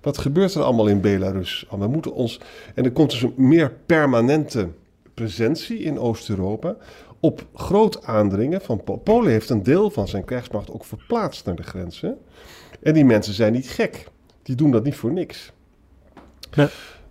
wat 0.00 0.18
gebeurt 0.18 0.54
er 0.54 0.62
allemaal 0.62 0.86
in 0.86 1.00
Belarus? 1.00 1.66
We 1.70 1.86
moeten 1.86 2.12
ons, 2.12 2.40
en 2.74 2.84
er 2.84 2.92
komt 2.92 3.10
dus 3.10 3.22
een 3.22 3.34
meer 3.36 3.72
permanente 3.86 4.68
presentie 5.14 5.78
in 5.78 5.98
Oost-Europa 5.98 6.76
op 7.20 7.46
groot 7.54 8.04
aandringen 8.04 8.60
van 8.60 8.82
Polen 9.04 9.30
heeft 9.30 9.50
een 9.50 9.62
deel 9.62 9.90
van 9.90 10.08
zijn 10.08 10.24
krijgsmacht 10.24 10.70
ook 10.70 10.84
verplaatst 10.84 11.46
naar 11.46 11.56
de 11.56 11.62
grenzen. 11.62 12.18
En 12.82 12.94
die 12.94 13.04
mensen 13.04 13.34
zijn 13.34 13.52
niet 13.52 13.68
gek. 13.68 14.06
Die 14.42 14.56
doen 14.56 14.70
dat 14.70 14.84
niet 14.84 14.94
voor 14.94 15.12
niks. 15.12 15.52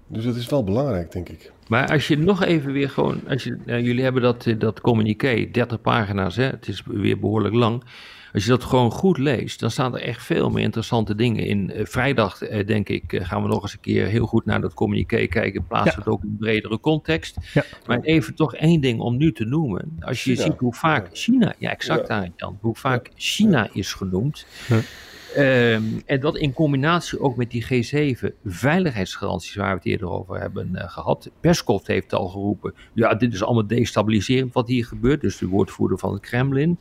Dus 0.07 0.23
dat 0.23 0.35
is 0.35 0.49
wel 0.49 0.63
belangrijk, 0.63 1.11
denk 1.11 1.29
ik. 1.29 1.51
Maar 1.67 1.87
als 1.87 2.07
je 2.07 2.17
nog 2.17 2.43
even 2.43 2.71
weer 2.71 2.89
gewoon, 2.89 3.21
als 3.27 3.43
je, 3.43 3.57
nou, 3.65 3.81
jullie 3.81 4.03
hebben 4.03 4.21
dat, 4.21 4.45
eh, 4.45 4.59
dat 4.59 4.81
communiqué, 4.81 5.49
30 5.51 5.81
pagina's, 5.81 6.35
hè, 6.35 6.43
het 6.43 6.67
is 6.67 6.83
weer 6.85 7.19
behoorlijk 7.19 7.55
lang. 7.55 7.83
Als 8.33 8.43
je 8.43 8.49
dat 8.49 8.63
gewoon 8.63 8.91
goed 8.91 9.17
leest, 9.17 9.59
dan 9.59 9.71
staan 9.71 9.95
er 9.95 10.01
echt 10.01 10.23
veel 10.23 10.49
meer 10.49 10.63
interessante 10.63 11.15
dingen 11.15 11.45
in. 11.45 11.71
Uh, 11.75 11.85
vrijdag, 11.85 12.41
uh, 12.41 12.67
denk 12.67 12.89
ik, 12.89 13.19
gaan 13.23 13.41
we 13.41 13.47
nog 13.47 13.61
eens 13.61 13.73
een 13.73 13.79
keer 13.79 14.05
heel 14.05 14.25
goed 14.25 14.45
naar 14.45 14.61
dat 14.61 14.73
communiqué 14.73 15.27
kijken. 15.27 15.67
Plaatsen 15.67 15.91
ja. 15.91 15.97
het 15.97 16.07
ook 16.07 16.23
in 16.23 16.29
een 16.29 16.37
bredere 16.37 16.79
context. 16.79 17.37
Ja. 17.53 17.63
Maar 17.85 17.99
even 17.99 18.35
toch 18.35 18.55
één 18.55 18.81
ding 18.81 18.99
om 18.99 19.17
nu 19.17 19.31
te 19.31 19.45
noemen. 19.45 19.97
Als 19.99 20.23
je 20.23 20.35
ziet 20.35 20.57
hoe 20.57 20.73
vaak 20.73 21.09
China, 21.13 21.53
ja 21.57 21.71
exact 21.71 22.07
ja. 22.07 22.27
Jan, 22.35 22.57
hoe 22.61 22.75
vaak 22.75 23.09
China 23.15 23.69
is 23.73 23.93
genoemd. 23.93 24.45
Um, 25.37 26.01
en 26.05 26.19
dat 26.19 26.37
in 26.37 26.53
combinatie 26.53 27.19
ook 27.19 27.35
met 27.35 27.51
die 27.51 27.65
G7 27.65 28.25
veiligheidsgaranties 28.45 29.55
waar 29.55 29.69
we 29.69 29.75
het 29.75 29.85
eerder 29.85 30.09
over 30.09 30.39
hebben 30.39 30.69
uh, 30.73 30.89
gehad. 30.89 31.31
Peskov 31.39 31.87
heeft 31.87 32.13
al 32.13 32.27
geroepen, 32.27 32.73
ja 32.93 33.15
dit 33.15 33.33
is 33.33 33.43
allemaal 33.43 33.67
destabiliserend 33.67 34.53
wat 34.53 34.67
hier 34.67 34.85
gebeurt. 34.85 35.21
Dus 35.21 35.37
de 35.37 35.47
woordvoerder 35.47 35.97
van 35.97 36.13
het 36.13 36.21
Kremlin. 36.21 36.79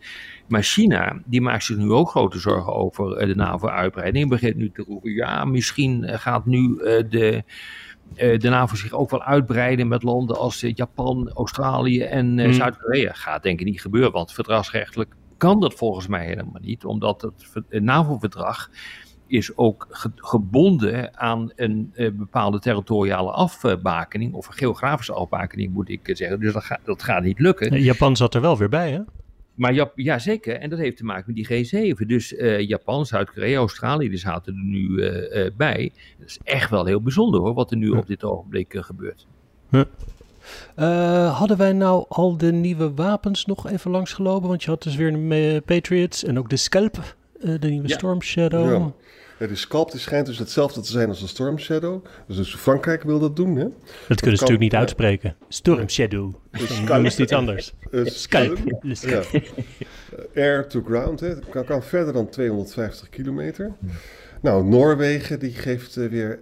Maar 0.49 0.63
China, 0.63 1.23
die 1.25 1.41
maakt 1.41 1.65
zich 1.65 1.77
nu 1.77 1.91
ook 1.91 2.09
grote 2.09 2.39
zorgen 2.39 2.73
over 2.73 3.21
uh, 3.21 3.27
de 3.27 3.35
NAVO-uitbreiding. 3.35 4.29
Begint 4.29 4.57
nu 4.57 4.71
te 4.71 4.83
roepen, 4.83 5.13
ja 5.13 5.45
misschien 5.45 6.05
uh, 6.05 6.15
gaat 6.19 6.47
nu 6.47 6.77
de... 7.09 7.43
de 8.15 8.49
NAVO 8.49 8.77
zich 8.77 8.93
ook 8.93 9.11
wel 9.11 9.23
uitbreiden 9.23 9.89
met 9.89 10.03
landen 10.03 10.37
als 10.37 10.61
Japan, 10.61 11.31
Australië 11.35 12.01
en 12.01 12.33
mm. 12.33 12.53
Zuid-Korea. 12.53 13.13
Gaat 13.13 13.43
denk 13.43 13.61
ik 13.61 13.67
niet 13.67 13.81
gebeuren, 13.81 14.13
want 14.13 14.33
verdragsrechtelijk 14.33 15.15
kan 15.38 15.61
dat 15.61 15.74
volgens 15.74 16.07
mij 16.07 16.27
helemaal 16.27 16.61
niet, 16.61 16.85
omdat 16.85 17.22
het 17.22 17.83
NAVO-verdrag 17.83 18.70
is 19.27 19.57
ook 19.57 19.87
gebonden 20.16 21.18
aan 21.18 21.53
een 21.57 21.92
uh, 21.94 22.11
bepaalde 22.12 22.59
territoriale 22.59 23.31
afbakening, 23.31 24.35
of 24.35 24.46
een 24.46 24.53
geografische 24.53 25.12
afbakening 25.12 25.72
moet 25.72 25.88
ik 25.88 26.01
zeggen. 26.12 26.40
Dus 26.40 26.53
dat, 26.53 26.64
gaat 26.64 26.81
dat 26.85 27.03
gaat 27.03 27.22
niet 27.22 27.38
lukken. 27.38 27.83
Japan 27.83 28.16
zat 28.16 28.35
er 28.35 28.40
wel 28.40 28.57
weer 28.57 28.68
bij, 28.68 28.90
hè? 28.90 29.01
Maar 29.55 29.74
Jap 29.74 29.92
ja, 29.94 30.18
zeker. 30.18 30.55
En 30.55 30.70
dat 30.70 30.79
heeft 30.79 30.96
te 30.96 31.05
maken 31.05 31.35
met 31.35 31.48
die 31.48 31.94
G7. 31.94 32.07
Dus 32.07 32.33
uh, 32.33 32.61
Japan, 32.61 33.07
Zuid-Korea, 33.07 33.59
Australië, 33.59 34.09
die 34.09 34.18
zaten 34.18 34.55
er 34.55 34.62
nu 34.62 34.88
uh, 34.88 35.51
bij. 35.57 35.92
Dat 36.18 36.29
is 36.29 36.38
echt 36.44 36.70
wel 36.70 36.85
heel 36.85 37.03
bijzonder 37.03 37.40
hoor, 37.40 37.55
wat 37.55 37.70
er 37.70 37.77
nu 37.77 37.88
op 37.88 38.07
dit 38.07 38.24
ogenblik 38.24 38.74
gebeurt. 38.79 39.27
Huh. 39.70 39.83
Uh, 40.77 41.39
hadden 41.39 41.57
wij 41.57 41.73
nou 41.73 42.05
al 42.09 42.37
de 42.37 42.53
nieuwe 42.53 42.95
wapens 42.95 43.47
nog 43.47 43.71
even 43.71 43.91
langsgelopen? 43.91 44.49
Want 44.49 44.63
je 44.63 44.71
had 44.71 44.83
dus 44.83 44.97
weer 44.97 45.13
de 45.13 45.63
Patriots 45.65 46.25
en 46.25 46.39
ook 46.39 46.51
de 46.51 46.57
Scalp, 46.57 47.15
uh, 47.41 47.61
de 47.61 47.69
nieuwe 47.69 47.89
ja. 47.89 47.97
Storm 47.97 48.23
Shadow. 48.23 48.71
Ja. 48.71 48.93
Ja, 49.39 49.47
de 49.47 49.57
Scalp 49.57 49.91
die 49.91 50.01
schijnt 50.01 50.27
dus 50.27 50.39
hetzelfde 50.39 50.81
te 50.81 50.91
zijn 50.91 51.09
als 51.09 51.21
de 51.21 51.27
Storm 51.27 51.59
Shadow. 51.59 52.05
Dus, 52.27 52.37
dus 52.37 52.55
Frankrijk 52.55 53.03
wil 53.03 53.19
dat 53.19 53.37
doen, 53.37 53.57
hè? 53.57 53.65
Dat 54.09 54.21
kunnen 54.21 54.39
ze 54.39 54.45
natuurlijk 54.45 54.61
niet 54.61 54.75
uitspreken. 54.75 55.37
Storm 55.49 55.89
Shadow. 55.89 56.35
Dat 56.87 57.05
is 57.05 57.19
iets 57.19 57.33
anders. 57.33 57.75
Scalp. 58.05 58.59
Ja. 58.83 59.23
Air 60.35 60.69
to 60.69 60.83
ground, 60.83 61.21
hè? 61.21 61.39
Kan, 61.39 61.65
kan 61.65 61.83
verder 61.83 62.13
dan 62.13 62.29
250 62.29 63.09
kilometer. 63.09 63.73
Nou, 64.41 64.65
Noorwegen 64.65 65.39
die 65.39 65.53
geeft 65.53 65.97
uh, 65.97 66.09
weer 66.09 66.39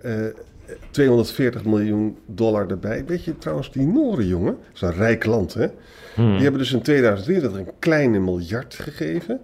240 0.90 1.64
miljoen 1.64 2.16
dollar 2.26 2.70
erbij. 2.70 3.05
Weet 3.05 3.24
je 3.24 3.38
trouwens, 3.38 3.72
die 3.72 3.87
Noren, 3.87 4.26
jongen, 4.26 4.57
zo'n 4.72 4.92
rijk 4.92 5.24
land, 5.24 5.55
hè? 5.55 5.66
Hmm. 6.14 6.33
Die 6.33 6.42
hebben 6.42 6.61
dus 6.61 6.72
in 6.72 6.83
2023 6.83 7.61
een 7.61 7.72
kleine 7.79 8.18
miljard 8.18 8.74
gegeven. 8.74 9.40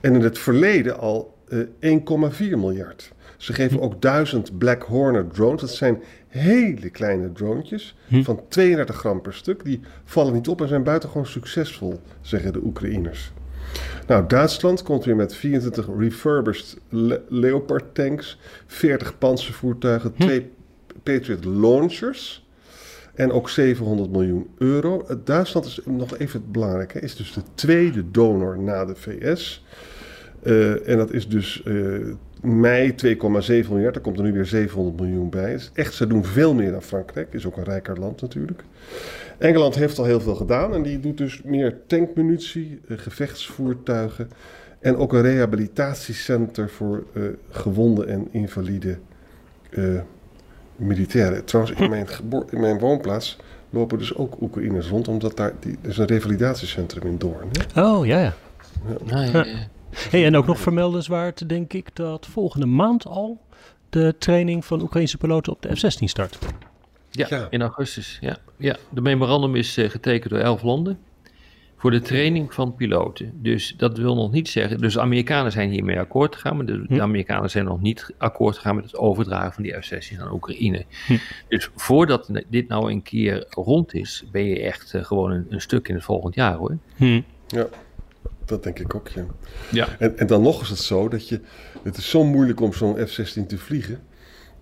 En 0.00 0.14
in 0.14 0.22
het 0.22 0.38
verleden 0.38 0.98
al 0.98 1.34
eh, 1.80 1.98
1,4 2.38 2.56
miljard. 2.56 3.12
Ze 3.36 3.52
geven 3.52 3.80
ook 3.80 4.02
1000 4.02 4.58
Black 4.58 4.82
Hornet 4.82 5.34
drones. 5.34 5.60
Dat 5.60 5.70
zijn 5.70 6.02
hele 6.28 6.90
kleine 6.90 7.32
droontjes 7.32 7.96
hm. 8.08 8.22
van 8.22 8.40
32 8.48 8.96
gram 8.96 9.20
per 9.20 9.34
stuk. 9.34 9.64
Die 9.64 9.80
vallen 10.04 10.32
niet 10.32 10.48
op 10.48 10.60
en 10.60 10.68
zijn 10.68 10.82
buitengewoon 10.82 11.26
succesvol, 11.26 12.00
zeggen 12.20 12.52
de 12.52 12.60
Oekraïners. 12.64 13.32
Nou, 14.06 14.26
Duitsland 14.26 14.82
komt 14.82 15.04
weer 15.04 15.16
met 15.16 15.34
24 15.34 15.88
refurbished 15.98 16.76
Leopard 17.28 17.94
tanks, 17.94 18.38
40 18.66 19.18
panzervoertuigen, 19.18 20.12
hm. 20.16 20.22
twee 20.22 20.50
Patriot 21.06 21.44
launchers. 21.44 22.46
En 23.14 23.32
ook 23.32 23.48
700 23.48 24.10
miljoen 24.10 24.48
euro. 24.58 25.06
Duitsland 25.24 25.66
is 25.66 25.80
nog 25.84 26.18
even 26.18 26.40
het 26.40 26.52
belangrijke, 26.52 27.00
is 27.00 27.16
dus 27.16 27.32
de 27.32 27.42
tweede 27.54 28.10
donor 28.10 28.58
na 28.58 28.84
de 28.84 28.94
VS. 28.94 29.64
Uh, 30.42 30.88
en 30.88 30.96
dat 30.96 31.12
is 31.12 31.28
dus 31.28 31.62
uh, 31.64 32.14
mei 32.42 32.94
2,7 33.04 33.16
miljard. 33.68 33.96
Er 33.96 34.00
komt 34.00 34.18
er 34.18 34.24
nu 34.24 34.32
weer 34.32 34.46
700 34.46 35.00
miljoen 35.00 35.30
bij. 35.30 35.60
echt, 35.74 35.94
ze 35.94 36.06
doen 36.06 36.24
veel 36.24 36.54
meer 36.54 36.70
dan 36.70 36.82
Frankrijk. 36.82 37.32
Is 37.32 37.46
ook 37.46 37.56
een 37.56 37.64
rijker 37.64 37.98
land 37.98 38.20
natuurlijk. 38.20 38.62
Engeland 39.38 39.74
heeft 39.74 39.98
al 39.98 40.04
heel 40.04 40.20
veel 40.20 40.34
gedaan. 40.34 40.74
En 40.74 40.82
die 40.82 41.00
doet 41.00 41.18
dus 41.18 41.42
meer 41.42 41.78
tankmunitie, 41.86 42.80
uh, 42.88 42.98
gevechtsvoertuigen. 42.98 44.28
En 44.80 44.96
ook 44.96 45.12
een 45.12 45.22
rehabilitatiecenter 45.22 46.70
voor 46.70 47.04
gewonden 47.50 48.08
en 48.08 48.28
invalide 48.30 48.98
militairen. 50.76 51.44
Trouwens, 51.44 51.80
in 51.80 51.90
mijn, 51.90 52.06
in 52.50 52.60
mijn 52.60 52.78
woonplaats 52.78 53.36
lopen 53.70 53.98
dus 53.98 54.14
ook 54.14 54.40
Oekraïners 54.40 54.88
rond. 54.88 55.08
Omdat 55.08 55.36
daar 55.36 55.52
die, 55.60 55.78
er 55.82 55.88
is 55.88 55.98
een 55.98 56.06
revalidatiecentrum 56.06 57.06
in 57.06 57.18
Doorn. 57.18 57.48
Hè? 57.72 57.82
Oh, 57.82 58.06
ja, 58.06 58.20
ja. 58.20 58.34
ja. 59.06 59.22
ja, 59.22 59.44
ja 59.44 59.44
Hey, 60.10 60.24
en 60.24 60.36
ook 60.36 60.46
nog 60.46 60.58
vermeldenswaard, 60.58 61.48
denk 61.48 61.72
ik, 61.72 61.96
dat 61.96 62.26
volgende 62.26 62.66
maand 62.66 63.06
al 63.06 63.40
de 63.90 64.14
training 64.18 64.64
van 64.64 64.82
Oekraïnse 64.82 65.16
piloten 65.16 65.52
op 65.52 65.62
de 65.62 65.76
F-16 65.76 66.04
start. 66.04 66.38
Ja, 67.10 67.46
in 67.50 67.62
augustus. 67.62 68.18
Ja. 68.20 68.36
Ja, 68.56 68.76
de 68.90 69.00
memorandum 69.00 69.56
is 69.56 69.78
uh, 69.78 69.90
getekend 69.90 70.32
door 70.32 70.42
elf 70.42 70.62
landen 70.62 70.98
voor 71.76 71.90
de 71.90 72.00
training 72.00 72.54
van 72.54 72.74
piloten. 72.74 73.32
Dus 73.34 73.74
dat 73.76 73.98
wil 73.98 74.14
nog 74.14 74.32
niet 74.32 74.48
zeggen. 74.48 74.78
Dus 74.78 74.94
de 74.94 75.00
Amerikanen 75.00 75.52
zijn 75.52 75.70
hiermee 75.70 75.98
akkoord 75.98 76.34
gegaan, 76.34 76.56
maar 76.56 76.66
de, 76.66 76.84
hm. 76.88 77.00
Amerikanen 77.00 77.50
zijn 77.50 77.64
nog 77.64 77.80
niet 77.80 78.14
akkoord 78.18 78.56
gegaan 78.56 78.74
met 78.74 78.84
het 78.84 78.96
overdragen 78.96 79.52
van 79.52 79.62
die 79.62 79.80
F-16 79.80 80.20
aan 80.20 80.32
Oekraïne. 80.32 80.84
Hm. 81.06 81.16
Dus 81.48 81.70
voordat 81.74 82.30
dit 82.48 82.68
nou 82.68 82.90
een 82.90 83.02
keer 83.02 83.46
rond 83.50 83.94
is, 83.94 84.24
ben 84.32 84.44
je 84.44 84.60
echt 84.60 84.94
uh, 84.94 85.04
gewoon 85.04 85.30
een, 85.30 85.46
een, 85.48 85.60
stuk 85.60 85.88
in 85.88 85.94
het 85.94 86.04
volgend 86.04 86.34
jaar 86.34 86.54
hoor. 86.54 86.76
Hm. 86.96 87.20
Ja. 87.46 87.66
Dat 88.44 88.62
denk 88.62 88.78
ik 88.78 88.94
ook, 88.94 89.08
ja. 89.08 89.24
ja. 89.70 89.88
En, 89.98 90.18
en 90.18 90.26
dan 90.26 90.42
nog 90.42 90.62
is 90.62 90.68
het 90.68 90.78
zo 90.78 91.08
dat 91.08 91.28
je... 91.28 91.40
Het 91.82 91.96
is 91.96 92.10
zo 92.10 92.24
moeilijk 92.24 92.60
om 92.60 92.72
zo'n 92.72 93.06
F-16 93.06 93.46
te 93.46 93.58
vliegen. 93.58 94.00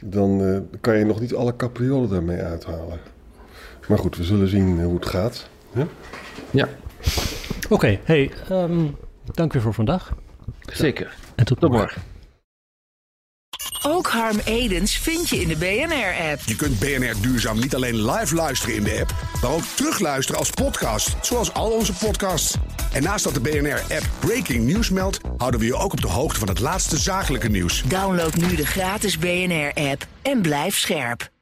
Dan 0.04 0.40
uh, 0.40 0.58
kan 0.80 0.98
je 0.98 1.04
nog 1.04 1.20
niet 1.20 1.34
alle 1.34 1.56
capriolen 1.56 2.08
daarmee 2.08 2.40
uithalen. 2.40 2.98
Maar 3.88 3.98
goed, 3.98 4.16
we 4.16 4.24
zullen 4.24 4.48
zien 4.48 4.82
hoe 4.82 4.94
het 4.94 5.06
gaat. 5.06 5.48
Ja. 5.74 5.86
ja. 6.50 6.68
Oké, 7.64 7.74
okay, 7.74 8.00
hey, 8.04 8.30
um, 8.50 8.96
dank 9.24 9.52
weer 9.52 9.62
voor 9.62 9.74
vandaag. 9.74 10.12
Zeker. 10.60 11.14
En 11.34 11.44
tot, 11.44 11.60
tot 11.60 11.70
morgen. 11.70 12.02
Ook 13.86 14.06
Harm 14.06 14.38
Edens 14.44 14.98
vind 14.98 15.28
je 15.28 15.40
in 15.40 15.48
de 15.48 15.56
BNR-app. 15.56 16.40
Je 16.44 16.56
kunt 16.56 16.78
BNR 16.78 17.14
Duurzaam 17.20 17.60
niet 17.60 17.74
alleen 17.74 18.10
live 18.10 18.34
luisteren 18.34 18.74
in 18.74 18.84
de 18.84 18.98
app, 19.00 19.14
maar 19.42 19.50
ook 19.50 19.62
terugluisteren 19.62 20.38
als 20.38 20.50
podcast, 20.50 21.16
zoals 21.26 21.52
al 21.52 21.70
onze 21.70 21.92
podcasts. 21.92 22.56
En 22.92 23.02
naast 23.02 23.24
dat 23.24 23.34
de 23.34 23.40
BNR-app 23.40 24.08
Breaking 24.18 24.72
News 24.72 24.90
meldt, 24.90 25.20
houden 25.36 25.60
we 25.60 25.66
je 25.66 25.74
ook 25.74 25.92
op 25.92 26.00
de 26.00 26.08
hoogte 26.08 26.38
van 26.38 26.48
het 26.48 26.60
laatste 26.60 26.98
zakelijke 26.98 27.48
nieuws. 27.48 27.82
Download 27.82 28.34
nu 28.34 28.56
de 28.56 28.66
gratis 28.66 29.18
BNR-app 29.18 30.06
en 30.22 30.42
blijf 30.42 30.76
scherp. 30.76 31.32